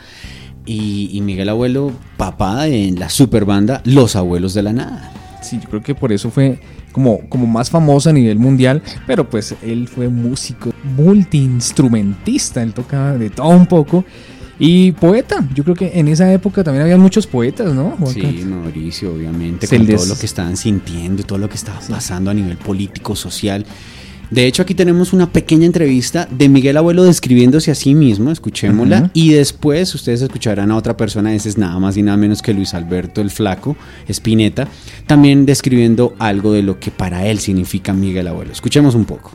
Y, 0.67 1.09
y 1.13 1.23
Miguel 1.23 1.49
Abuelo, 1.49 1.93
papá 2.19 2.67
en 2.69 2.99
la 2.99 3.09
super 3.09 3.47
banda 3.47 3.81
Los 3.87 4.17
Abuelos 4.17 4.53
de 4.53 4.63
la 4.63 4.75
Nada. 4.75 5.13
Sí, 5.43 5.59
yo 5.63 5.69
creo 5.71 5.83
que 5.83 5.95
por 5.95 6.13
eso 6.13 6.31
fue 6.31 6.61
como, 6.99 7.21
como 7.29 7.47
más 7.47 7.71
famoso 7.71 8.11
a 8.11 8.13
nivel 8.13 8.41
mundial, 8.41 8.83
pero 9.07 9.31
pues 9.31 9.55
él 9.63 9.87
fue 9.87 10.09
músico, 10.09 10.73
multiinstrumentista, 10.97 12.61
él 12.63 12.73
tocaba 12.75 13.13
de 13.17 13.31
todo 13.31 13.49
un 13.51 13.67
poco. 13.67 14.05
Y 14.61 14.91
poeta, 14.91 15.47
yo 15.55 15.63
creo 15.63 15.77
que 15.77 15.93
en 15.95 16.09
esa 16.09 16.33
época 16.33 16.65
también 16.65 16.83
había 16.83 16.97
muchos 16.97 17.29
poetas, 17.29 17.73
¿no? 17.73 17.97
Sí, 18.13 18.45
Mauricio, 18.45 19.15
obviamente, 19.15 19.69
Se 19.69 19.77
con 19.77 19.87
les- 19.87 19.95
todo 20.01 20.07
lo 20.07 20.19
que 20.19 20.27
estaban 20.27 20.57
sintiendo, 20.57 21.23
todo 21.23 21.39
lo 21.39 21.49
que 21.49 21.55
estaba 21.55 21.79
pasando 21.89 22.33
a 22.33 22.35
nivel 22.35 22.57
político, 22.57 23.15
social. 23.15 23.65
De 24.31 24.47
hecho, 24.47 24.63
aquí 24.63 24.75
tenemos 24.75 25.15
una 25.15 25.33
pequeña 25.33 25.65
entrevista 25.65 26.29
de 26.31 26.51
Miguel 26.51 26.77
Abuelo 26.77 27.05
describiéndose 27.05 27.71
a 27.71 27.75
sí 27.75 27.95
mismo, 27.95 28.31
escuchémosla, 28.31 29.11
y 29.15 29.33
después 29.33 29.95
ustedes 29.95 30.21
escucharán 30.21 30.71
a 30.71 30.77
otra 30.77 30.97
persona, 30.97 31.35
ese 31.35 31.49
es 31.49 31.57
nada 31.57 31.79
más 31.79 31.97
y 31.97 32.03
nada 32.03 32.19
menos 32.19 32.43
que 32.43 32.53
Luis 32.53 32.75
Alberto 32.75 33.23
el 33.23 33.31
Flaco, 33.31 33.77
Spinetta, 34.07 34.69
también 35.07 35.47
describiendo 35.47 36.15
algo 36.19 36.53
de 36.53 36.63
lo 36.63 36.79
que 36.79 36.91
para 36.91 37.27
él 37.27 37.39
significa 37.39 37.95
Miguel 37.95 38.29
Abuelo. 38.29 38.53
Escuchemos 38.53 38.95
un 38.95 39.07
poco. 39.07 39.33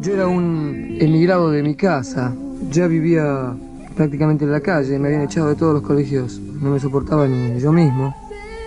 Yo 0.00 0.12
era 0.12 0.26
un 0.26 0.98
emigrado 1.00 1.50
de 1.50 1.62
mi 1.62 1.74
casa, 1.74 2.34
ya 2.70 2.86
vivía 2.86 3.54
prácticamente 3.96 4.44
en 4.44 4.52
la 4.52 4.60
calle, 4.60 4.98
me 4.98 5.08
habían 5.08 5.22
echado 5.22 5.48
de 5.48 5.54
todos 5.54 5.72
los 5.72 5.82
colegios, 5.82 6.38
no 6.60 6.70
me 6.70 6.80
soportaba 6.80 7.26
ni 7.26 7.60
yo 7.60 7.72
mismo. 7.72 8.14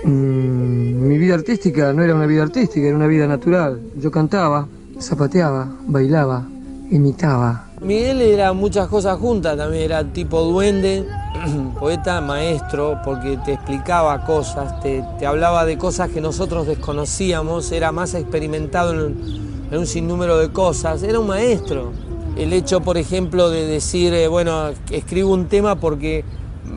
Mm, 0.03 1.07
mi 1.07 1.17
vida 1.17 1.35
artística 1.35 1.91
no 1.93 2.03
era 2.03 2.15
una 2.15 2.25
vida 2.25 2.43
artística, 2.43 2.87
era 2.87 2.95
una 2.95 3.07
vida 3.07 3.27
natural. 3.27 3.81
Yo 3.99 4.09
cantaba, 4.09 4.67
zapateaba, 4.99 5.67
bailaba, 5.87 6.45
imitaba. 6.89 7.65
Miguel 7.81 8.21
era 8.21 8.53
muchas 8.53 8.87
cosas 8.87 9.19
juntas, 9.19 9.55
también 9.55 9.83
era 9.83 10.03
tipo 10.03 10.41
duende, 10.41 11.05
poeta, 11.79 12.21
maestro, 12.21 12.99
porque 13.05 13.37
te 13.45 13.53
explicaba 13.53 14.25
cosas, 14.25 14.79
te, 14.81 15.03
te 15.19 15.27
hablaba 15.27 15.65
de 15.65 15.77
cosas 15.77 16.09
que 16.09 16.19
nosotros 16.19 16.65
desconocíamos, 16.65 17.71
era 17.71 17.91
más 17.91 18.15
experimentado 18.15 18.93
en, 18.93 19.47
un 19.71 19.85
sinnúmero 19.85 20.37
de 20.37 20.49
cosas, 20.51 21.03
era 21.03 21.19
un 21.19 21.27
maestro. 21.27 21.91
El 22.35 22.53
hecho, 22.53 22.81
por 22.81 22.97
ejemplo, 22.97 23.49
de 23.49 23.67
decir, 23.67 24.13
eh, 24.13 24.27
bueno, 24.27 24.69
escribo 24.89 25.33
un 25.33 25.47
tema 25.47 25.75
porque 25.75 26.23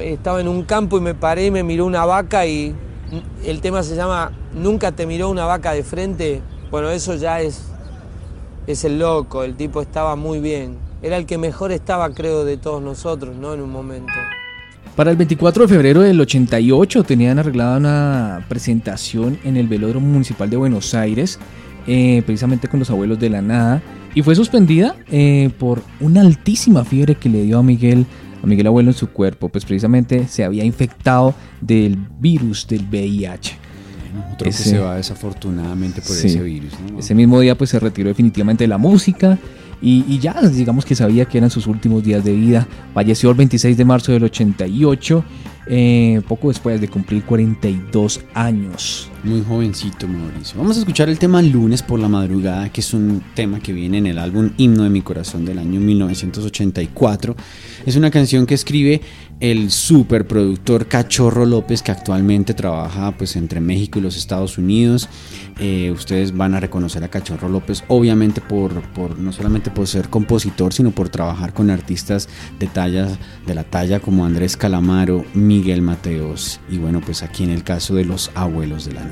estaba 0.01 0.41
en 0.41 0.49
un 0.49 0.65
campo 0.65 0.99
y 0.99 1.01
me 1.01 1.15
paré 1.15 1.47
y 1.47 1.51
me 1.51 1.63
miró 1.63 1.87
una 1.87 2.05
vaca 2.05 2.47
y 2.47 2.75
el 3.45 3.61
tema 3.61 3.83
se 3.83 3.95
llama 3.95 4.33
Nunca 4.55 4.93
te 4.93 5.07
miró 5.07 5.29
una 5.29 5.45
vaca 5.45 5.73
de 5.73 5.83
frente. 5.83 6.43
Bueno, 6.71 6.91
eso 6.91 7.15
ya 7.15 7.41
es 7.41 7.70
es 8.73 8.85
el 8.85 8.99
loco, 8.99 9.43
el 9.43 9.55
tipo 9.55 9.81
estaba 9.83 10.17
muy 10.17 10.41
bien. 10.41 10.77
Era 11.03 11.17
el 11.17 11.27
que 11.27 11.39
mejor 11.39 11.73
estaba, 11.73 12.11
creo, 12.11 12.45
de 12.45 12.57
todos 12.57 12.83
nosotros, 12.83 13.37
¿no? 13.37 13.55
En 13.55 13.61
un 13.61 13.71
momento. 13.71 14.13
Para 14.97 15.11
el 15.11 15.17
24 15.17 15.63
de 15.63 15.69
febrero 15.69 16.01
del 16.01 16.21
88 16.21 17.05
tenían 17.05 17.39
arreglada 17.39 17.79
una 17.79 18.45
presentación 18.49 19.39
en 19.45 19.57
el 19.57 19.67
Velódromo 19.67 20.09
Municipal 20.09 20.51
de 20.51 20.57
Buenos 20.57 20.95
Aires, 20.95 21.39
eh, 21.87 22.23
precisamente 22.27 22.69
con 22.69 22.81
los 22.81 22.91
abuelos 22.91 23.19
de 23.19 23.31
la 23.31 23.41
nada, 23.41 23.83
y 24.15 24.23
fue 24.23 24.35
suspendida 24.35 24.97
eh, 25.11 25.51
por 25.59 25.83
una 26.01 26.21
altísima 26.21 26.85
fiebre 26.85 27.15
que 27.15 27.29
le 27.29 27.43
dio 27.43 27.59
a 27.59 27.63
Miguel, 27.63 28.05
a 28.43 28.47
Miguel 28.47 28.67
Abuelo 28.67 28.91
en 28.91 28.97
su 28.97 29.09
cuerpo, 29.11 29.49
pues 29.49 29.65
precisamente 29.65 30.27
se 30.29 30.45
había 30.45 30.65
infectado 30.65 31.35
del 31.61 31.97
virus 32.19 32.67
del 32.67 32.87
VIH. 32.91 33.60
Otro 34.33 34.45
que 34.45 34.51
Ese- 34.51 34.71
se 34.71 34.79
va 34.79 34.97
desafortunadamente 34.97 36.01
por 36.03 36.17
Sí. 36.17 36.29
ese 36.29 36.43
virus. 36.43 36.73
¿no? 36.93 36.99
Ese 36.99 37.15
mismo 37.15 37.41
día 37.41 37.57
pues 37.57 37.71
se 37.71 37.79
retiró 37.81 38.09
definitivamente 38.09 38.65
de 38.65 38.69
la 38.69 38.79
música 38.79 39.39
y, 39.83 40.05
y 40.09 40.19
ya 40.19 40.41
digamos 40.43 40.85
que 40.85 40.95
sabía 40.95 41.25
que 41.25 41.39
eran 41.39 41.51
sus 41.51 41.67
últimos 41.67 42.03
días 42.03 42.25
de 42.25 42.33
vida. 42.33 42.67
Falleció 42.95 43.31
el 43.31 43.37
26 43.37 43.77
de 43.77 43.85
marzo 43.85 44.13
del 44.13 44.25
88, 44.25 45.25
eh, 45.67 46.23
poco 46.29 46.49
después 46.49 46.81
de 46.81 46.89
cumplir 46.89 47.25
42 47.25 48.21
años. 48.35 49.10
Muy 49.23 49.45
jovencito, 49.47 50.09
Mauricio. 50.09 50.59
Vamos 50.59 50.79
a 50.79 50.81
escuchar 50.81 51.11
el 51.11 51.19
tema 51.19 51.43
Lunes 51.43 51.83
por 51.83 52.01
la 52.01 52.09
madrugada, 52.09 52.71
que 52.71 52.81
es 52.81 52.95
un 52.95 53.23
tema 53.35 53.61
que 53.61 53.75
viene 53.75 53.99
en 53.99 54.07
el 54.07 54.19
álbum 54.19 54.53
Himno 54.57 54.85
de 54.85 54.89
mi 54.89 55.03
corazón 55.03 55.45
del 55.45 55.59
año 55.59 55.79
1984. 55.79 57.37
Es 57.85 57.97
una 57.97 58.11
canción 58.11 58.47
que 58.47 58.55
escribe 58.55 59.03
el 59.41 59.71
superproductor 59.71 60.87
Cachorro 60.87 61.45
López, 61.45 61.83
que 61.83 61.93
actualmente 61.93 62.55
trabaja 62.55 63.11
pues 63.13 63.37
entre 63.37 63.61
México 63.61 63.99
y 63.99 64.03
los 64.03 64.17
Estados 64.17 64.57
Unidos. 64.57 65.09
Eh, 65.59 65.91
ustedes 65.91 66.35
van 66.35 66.55
a 66.55 66.61
reconocer 66.61 67.05
a 67.05 67.09
Cachorro 67.09 67.49
López, 67.49 67.85
obviamente 67.89 68.41
por, 68.41 68.73
no 69.19 69.33
solamente 69.33 69.71
por 69.71 69.87
ser 69.87 70.09
compositor, 70.09 70.73
sino 70.73 70.93
por 70.93 71.11
trabajar 71.11 71.53
con 71.53 71.71
artistas 71.71 72.29
de 72.59 72.67
talla, 72.67 73.09
de 73.47 73.55
la 73.55 73.65
talla 73.65 74.01
como 74.01 74.25
Andrés 74.25 74.57
Calamaro, 74.57 75.25
Miguel 75.35 75.83
Mateos 75.83 76.61
y 76.71 76.79
bueno, 76.79 77.01
pues 77.01 77.23
aquí 77.23 77.45
en 77.45 77.51
el 77.51 77.65
caso 77.65 77.95
de 77.95 78.05
los 78.05 78.31
abuelos 78.35 78.85
de 78.87 78.93
la 78.93 79.10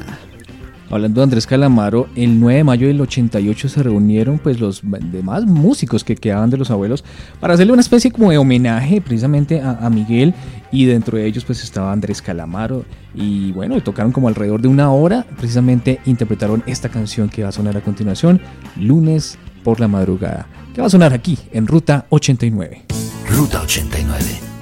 Hablando 0.91 1.21
de 1.21 1.25
Andrés 1.25 1.47
Calamaro, 1.47 2.09
el 2.17 2.41
9 2.41 2.59
de 2.59 2.65
mayo 2.65 2.87
del 2.87 3.01
88 3.03 3.69
se 3.69 3.83
reunieron 3.83 4.39
pues 4.39 4.59
los 4.59 4.81
demás 4.83 5.45
músicos 5.45 6.03
que 6.03 6.17
quedaban 6.17 6.49
de 6.49 6.57
los 6.57 6.71
abuelos 6.71 7.05
para 7.41 7.55
hacerle 7.55 7.75
una 7.75 7.83
especie 7.83 8.11
como 8.11 8.31
de 8.31 8.39
homenaje 8.39 9.03
precisamente 9.03 9.61
a, 9.61 9.73
a 9.73 9.91
Miguel 9.91 10.33
y 10.73 10.87
dentro 10.87 11.19
de 11.19 11.27
ellos 11.27 11.45
pues 11.45 11.63
estaba 11.63 11.93
Andrés 11.93 12.23
Calamaro 12.23 12.87
y 13.15 13.53
bueno, 13.53 13.83
tocaron 13.83 14.13
como 14.13 14.29
alrededor 14.29 14.63
de 14.63 14.69
una 14.69 14.91
hora, 14.91 15.27
precisamente 15.37 16.01
interpretaron 16.07 16.63
esta 16.67 16.89
canción 16.89 17.29
que 17.29 17.43
va 17.43 17.51
a 17.51 17.53
sonar 17.53 17.77
a 17.77 17.83
continuación, 17.83 18.41
Lunes 18.77 19.39
por 19.63 19.81
la 19.81 19.89
madrugada, 19.89 20.47
que 20.75 20.81
va 20.81 20.87
a 20.87 20.91
sonar 20.91 21.13
aquí 21.13 21.39
en 21.53 21.67
Ruta 21.67 22.07
89. 22.09 22.85
Ruta 23.29 23.61
89. 23.61 24.58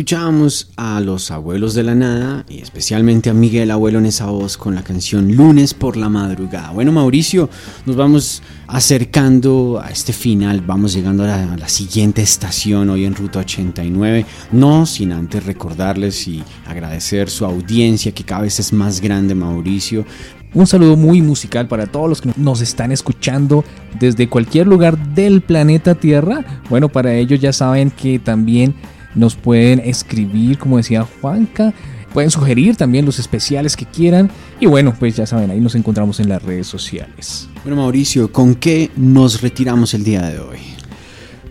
Escuchábamos 0.00 0.70
a 0.78 0.98
los 1.00 1.30
abuelos 1.30 1.74
de 1.74 1.82
la 1.82 1.94
nada 1.94 2.46
y 2.48 2.62
especialmente 2.62 3.28
a 3.28 3.34
Miguel 3.34 3.70
Abuelo 3.70 3.98
en 3.98 4.06
esa 4.06 4.24
voz 4.24 4.56
con 4.56 4.74
la 4.74 4.82
canción 4.82 5.36
Lunes 5.36 5.74
por 5.74 5.98
la 5.98 6.08
madrugada. 6.08 6.70
Bueno, 6.70 6.90
Mauricio, 6.90 7.50
nos 7.84 7.96
vamos 7.96 8.42
acercando 8.66 9.78
a 9.78 9.90
este 9.90 10.14
final, 10.14 10.62
vamos 10.62 10.94
llegando 10.94 11.24
a 11.24 11.26
la, 11.26 11.52
a 11.52 11.56
la 11.58 11.68
siguiente 11.68 12.22
estación 12.22 12.88
hoy 12.88 13.04
en 13.04 13.14
Ruta 13.14 13.40
89, 13.40 14.24
no 14.52 14.86
sin 14.86 15.12
antes 15.12 15.44
recordarles 15.44 16.26
y 16.26 16.42
agradecer 16.66 17.28
su 17.28 17.44
audiencia 17.44 18.12
que 18.12 18.24
cada 18.24 18.40
vez 18.40 18.58
es 18.58 18.72
más 18.72 19.02
grande, 19.02 19.34
Mauricio. 19.34 20.06
Un 20.54 20.66
saludo 20.66 20.96
muy 20.96 21.20
musical 21.20 21.68
para 21.68 21.86
todos 21.86 22.08
los 22.08 22.20
que 22.22 22.32
nos 22.36 22.62
están 22.62 22.90
escuchando 22.90 23.64
desde 24.00 24.30
cualquier 24.30 24.66
lugar 24.66 24.96
del 25.14 25.42
planeta 25.42 25.94
Tierra. 25.94 26.62
Bueno, 26.70 26.88
para 26.88 27.12
ellos 27.12 27.38
ya 27.38 27.52
saben 27.52 27.90
que 27.90 28.18
también 28.18 28.74
nos 29.14 29.34
pueden 29.36 29.80
escribir, 29.80 30.58
como 30.58 30.76
decía 30.76 31.06
Juanca, 31.20 31.72
pueden 32.12 32.30
sugerir 32.30 32.76
también 32.76 33.04
los 33.06 33.18
especiales 33.18 33.76
que 33.76 33.86
quieran. 33.86 34.30
Y 34.60 34.66
bueno, 34.66 34.94
pues 34.98 35.16
ya 35.16 35.26
saben, 35.26 35.50
ahí 35.50 35.60
nos 35.60 35.74
encontramos 35.74 36.20
en 36.20 36.28
las 36.28 36.42
redes 36.42 36.66
sociales. 36.66 37.48
Bueno, 37.64 37.80
Mauricio, 37.82 38.32
¿con 38.32 38.54
qué 38.54 38.90
nos 38.96 39.40
retiramos 39.42 39.94
el 39.94 40.04
día 40.04 40.22
de 40.22 40.38
hoy? 40.40 40.58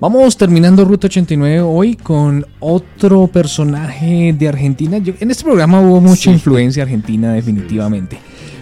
Vamos 0.01 0.37
terminando 0.37 0.85
Ruta 0.85 1.07
89 1.07 1.59
hoy 1.61 1.95
con 1.95 2.45
otro 2.61 3.27
personaje 3.27 4.33
de 4.37 4.47
Argentina. 4.47 4.97
Yo- 4.97 5.13
en 5.19 5.29
este 5.29 5.43
programa 5.43 5.81
hubo 5.81 5.99
mucha 5.99 6.31
influencia 6.31 6.83
argentina 6.83 7.33
definitivamente. 7.33 8.17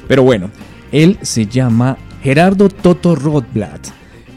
Pero 0.07 0.23
bueno, 0.23 0.49
él 0.91 1.17
se 1.21 1.45
llama 1.45 1.97
Gerardo 2.23 2.69
Toto 2.69 3.15
Rothblatt. 3.15 3.87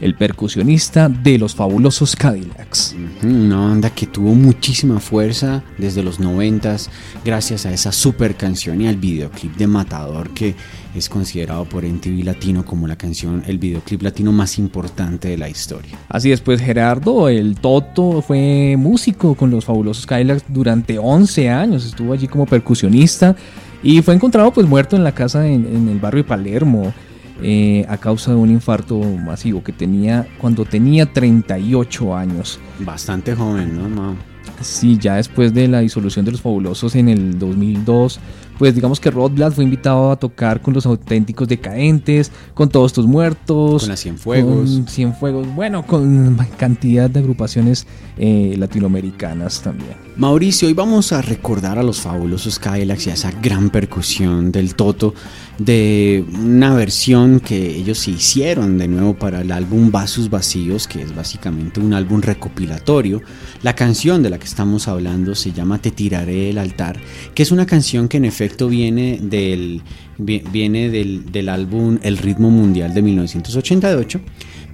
El 0.01 0.15
percusionista 0.15 1.07
de 1.07 1.37
los 1.37 1.55
fabulosos 1.55 2.15
Cadillacs. 2.15 2.95
Una 3.23 3.57
banda 3.57 3.89
que 3.91 4.07
tuvo 4.07 4.33
muchísima 4.33 4.99
fuerza 4.99 5.63
desde 5.77 6.03
los 6.03 6.19
noventas 6.19 6.89
gracias 7.23 7.65
a 7.65 7.71
esa 7.71 7.91
super 7.91 8.35
canción 8.35 8.81
y 8.81 8.87
al 8.87 8.97
videoclip 8.97 9.55
de 9.55 9.67
Matador 9.67 10.31
que 10.31 10.55
es 10.95 11.07
considerado 11.07 11.65
por 11.65 11.85
MTV 11.85 12.25
Latino 12.25 12.65
como 12.65 12.87
la 12.87 12.97
canción, 12.97 13.43
el 13.47 13.59
videoclip 13.59 14.01
latino 14.01 14.31
más 14.31 14.57
importante 14.57 15.29
de 15.29 15.37
la 15.37 15.47
historia. 15.47 15.97
Así 16.09 16.31
es, 16.31 16.41
pues 16.41 16.59
Gerardo, 16.59 17.29
el 17.29 17.55
Toto, 17.55 18.21
fue 18.21 18.75
músico 18.77 19.35
con 19.35 19.51
los 19.51 19.65
fabulosos 19.65 20.05
Cadillacs 20.05 20.43
durante 20.49 20.97
11 20.97 21.49
años, 21.49 21.85
estuvo 21.85 22.11
allí 22.11 22.27
como 22.27 22.45
percusionista 22.45 23.35
y 23.83 24.01
fue 24.01 24.15
encontrado 24.15 24.51
pues 24.51 24.67
muerto 24.67 24.95
en 24.95 25.03
la 25.03 25.13
casa 25.13 25.47
en, 25.47 25.65
en 25.65 25.87
el 25.87 25.99
barrio 25.99 26.23
de 26.23 26.29
Palermo 26.29 26.93
eh, 27.41 27.85
a 27.89 27.97
causa 27.97 28.31
de 28.31 28.37
un 28.37 28.49
infarto 28.49 28.99
masivo 28.99 29.63
que 29.63 29.71
tenía 29.71 30.27
cuando 30.39 30.65
tenía 30.65 31.11
38 31.11 32.15
años. 32.15 32.59
Bastante 32.79 33.35
joven, 33.35 33.75
¿no? 33.75 33.89
No. 33.89 34.15
Sí, 34.61 34.97
ya 34.99 35.15
después 35.15 35.53
de 35.53 35.67
la 35.67 35.79
disolución 35.79 36.23
de 36.25 36.31
los 36.31 36.41
fabulosos 36.41 36.95
en 36.95 37.09
el 37.09 37.39
2002, 37.39 38.19
pues 38.57 38.75
digamos 38.75 38.99
que 38.99 39.09
Rod 39.09 39.31
Blast 39.31 39.55
fue 39.55 39.63
invitado 39.63 40.11
a 40.11 40.15
tocar 40.15 40.61
con 40.61 40.73
los 40.73 40.85
auténticos 40.85 41.47
decadentes, 41.47 42.31
con 42.53 42.69
todos 42.69 42.91
estos 42.91 43.07
muertos, 43.07 43.81
Con 43.81 43.89
las 43.89 44.01
Cienfuegos. 44.01 44.71
con 44.71 44.87
Cienfuegos, 44.87 45.47
bueno, 45.55 45.85
con 45.85 46.37
cantidad 46.57 47.09
de 47.09 47.19
agrupaciones 47.19 47.87
eh, 48.17 48.55
latinoamericanas 48.57 49.61
también. 49.61 49.95
Mauricio, 50.17 50.67
hoy 50.67 50.73
vamos 50.73 51.11
a 51.13 51.21
recordar 51.21 51.79
a 51.79 51.83
los 51.83 52.01
fabulosos 52.01 52.59
Cadillacs 52.59 53.07
y 53.07 53.09
a 53.09 53.13
esa 53.13 53.31
gran 53.31 53.69
percusión 53.69 54.51
del 54.51 54.75
Toto 54.75 55.15
de 55.57 56.25
una 56.33 56.75
versión 56.75 57.39
que 57.39 57.77
ellos 57.77 57.99
se 57.99 58.11
hicieron 58.11 58.77
de 58.77 58.87
nuevo 58.87 59.15
para 59.15 59.41
el 59.41 59.51
álbum 59.51 59.91
Vasos 59.91 60.29
Vacíos, 60.29 60.87
que 60.87 61.01
es 61.01 61.15
básicamente 61.15 61.79
un 61.79 61.93
álbum 61.93 62.21
recopilatorio. 62.21 63.21
La 63.63 63.75
canción 63.75 64.21
de 64.21 64.29
la 64.29 64.37
que 64.39 64.45
estamos 64.45 64.87
hablando 64.87 65.33
se 65.35 65.51
llama 65.51 65.79
Te 65.79 65.91
tiraré 65.91 66.47
del 66.47 66.57
altar, 66.57 66.99
que 67.33 67.43
es 67.43 67.51
una 67.51 67.65
canción 67.65 68.07
que 68.07 68.17
en 68.17 68.25
efecto 68.25 68.40
viene 68.69 69.19
del, 69.21 69.81
vi- 70.17 70.43
viene 70.51 70.89
del, 70.89 71.31
del 71.31 71.49
álbum 71.49 71.97
El 72.01 72.17
ritmo 72.17 72.49
mundial 72.49 72.93
de 72.93 73.01
1988 73.01 74.21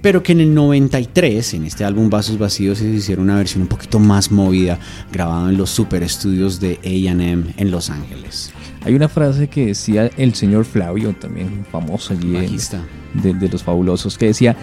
pero 0.00 0.22
que 0.22 0.30
en 0.30 0.40
el 0.40 0.54
93, 0.54 1.54
en 1.54 1.64
este 1.64 1.84
álbum 1.84 2.08
Vasos 2.08 2.38
Vacíos, 2.38 2.78
se 2.78 2.88
hicieron 2.88 3.24
una 3.24 3.34
versión 3.36 3.62
un 3.62 3.68
poquito 3.68 3.98
más 3.98 4.30
movida, 4.30 4.78
grabado 5.12 5.50
en 5.50 5.56
los 5.56 5.70
super 5.70 6.04
estudios 6.04 6.60
de 6.60 6.78
AM 6.84 7.46
en 7.56 7.70
Los 7.72 7.90
Ángeles. 7.90 8.52
Hay 8.84 8.94
una 8.94 9.08
frase 9.08 9.48
que 9.48 9.66
decía 9.66 10.08
el 10.16 10.34
señor 10.36 10.66
Flavio, 10.66 11.16
también 11.20 11.66
famoso 11.72 12.12
allí 12.14 12.30
de, 13.14 13.34
de 13.34 13.48
los 13.48 13.64
fabulosos, 13.64 14.16
que 14.16 14.26
decía 14.26 14.54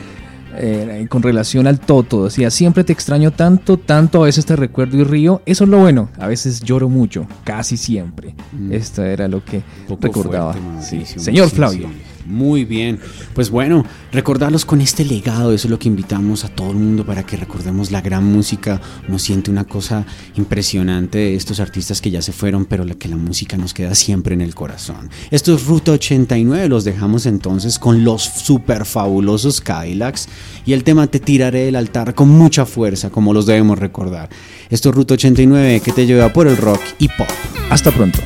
eh, 0.58 1.06
con 1.10 1.22
relación 1.24 1.68
al 1.68 1.80
Toto, 1.80 2.26
decía, 2.26 2.50
siempre 2.50 2.84
te 2.84 2.94
extraño 2.94 3.32
tanto, 3.32 3.78
tanto, 3.78 4.22
a 4.24 4.26
veces 4.26 4.46
te 4.46 4.56
recuerdo 4.56 4.98
y 4.98 5.04
río, 5.04 5.42
eso 5.46 5.64
es 5.66 5.70
lo 5.70 5.80
bueno, 5.80 6.10
a 6.18 6.28
veces 6.28 6.62
lloro 6.62 6.90
mucho, 6.90 7.28
casi 7.44 7.78
siempre. 7.78 8.36
Mm. 8.52 8.74
Esto 8.74 9.04
era 9.04 9.28
lo 9.28 9.44
que 9.44 9.64
recordaba. 10.02 10.54
fuerte, 10.54 10.86
Sí. 11.06 11.20
Señor 11.20 11.50
Flavio. 11.50 11.88
sensible. 11.88 12.15
Muy 12.26 12.66
bien. 12.66 13.00
Pues 13.34 13.50
bueno, 13.50 13.86
recordarlos 14.12 14.66
con 14.66 14.82
este 14.82 15.06
legado, 15.06 15.54
eso 15.54 15.68
es 15.68 15.72
lo 15.72 15.78
que 15.78 15.88
invitamos 15.88 16.44
a 16.44 16.50
todo 16.50 16.72
el 16.72 16.78
mundo 16.78 17.06
para 17.06 17.24
que 17.26 17.38
recordemos 17.38 17.92
la 17.92 18.02
gran 18.02 18.26
música. 18.26 18.82
Uno 19.08 19.20
siente 19.20 19.52
una 19.52 19.66
cosa 19.66 20.06
impresionante 20.36 21.20
de 21.20 21.36
estos 21.36 21.60
artistas 21.60 22.02
que 22.02 22.12
ya 22.12 22.22
se 22.22 22.32
fueron, 22.32 22.66
pero 22.66 22.84
la 22.84 22.96
que 22.96 23.08
la 23.08 23.16
música 23.16 23.58
nos 23.58 23.74
queda 23.74 23.94
siempre 23.94 24.34
en 24.34 24.42
el 24.42 24.56
corazón. 24.56 25.10
Esto 25.30 25.54
es 25.54 25.66
Ruta 25.66 25.92
89, 25.92 26.68
los 26.68 26.84
dejamos 26.84 27.26
entonces 27.26 27.78
con 27.78 28.04
los 28.04 28.24
super 28.24 28.86
fabulosos 28.86 29.62
Cadillacs 29.62 30.28
y 30.66 30.74
el 30.74 30.84
tema 30.84 31.08
Te 31.08 31.20
tiraré 31.20 31.66
del 31.66 31.76
altar 31.76 32.16
con 32.16 32.30
mucha 32.30 32.66
fuerza, 32.66 33.10
como 33.10 33.34
los 33.34 33.46
debemos 33.46 33.78
recordar. 33.78 34.30
Esto 34.70 34.90
es 34.90 34.96
Ruta 34.96 35.14
89 35.14 35.82
que 35.82 35.92
te 35.92 36.06
lleva 36.06 36.34
por 36.34 36.48
el 36.48 36.58
rock 36.58 36.82
y 36.98 37.08
pop. 37.08 37.28
Hasta 37.70 37.92
pronto. 37.92 38.20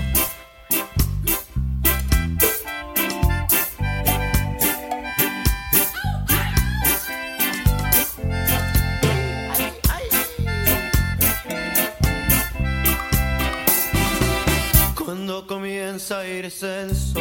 Cuando 16.50 17.19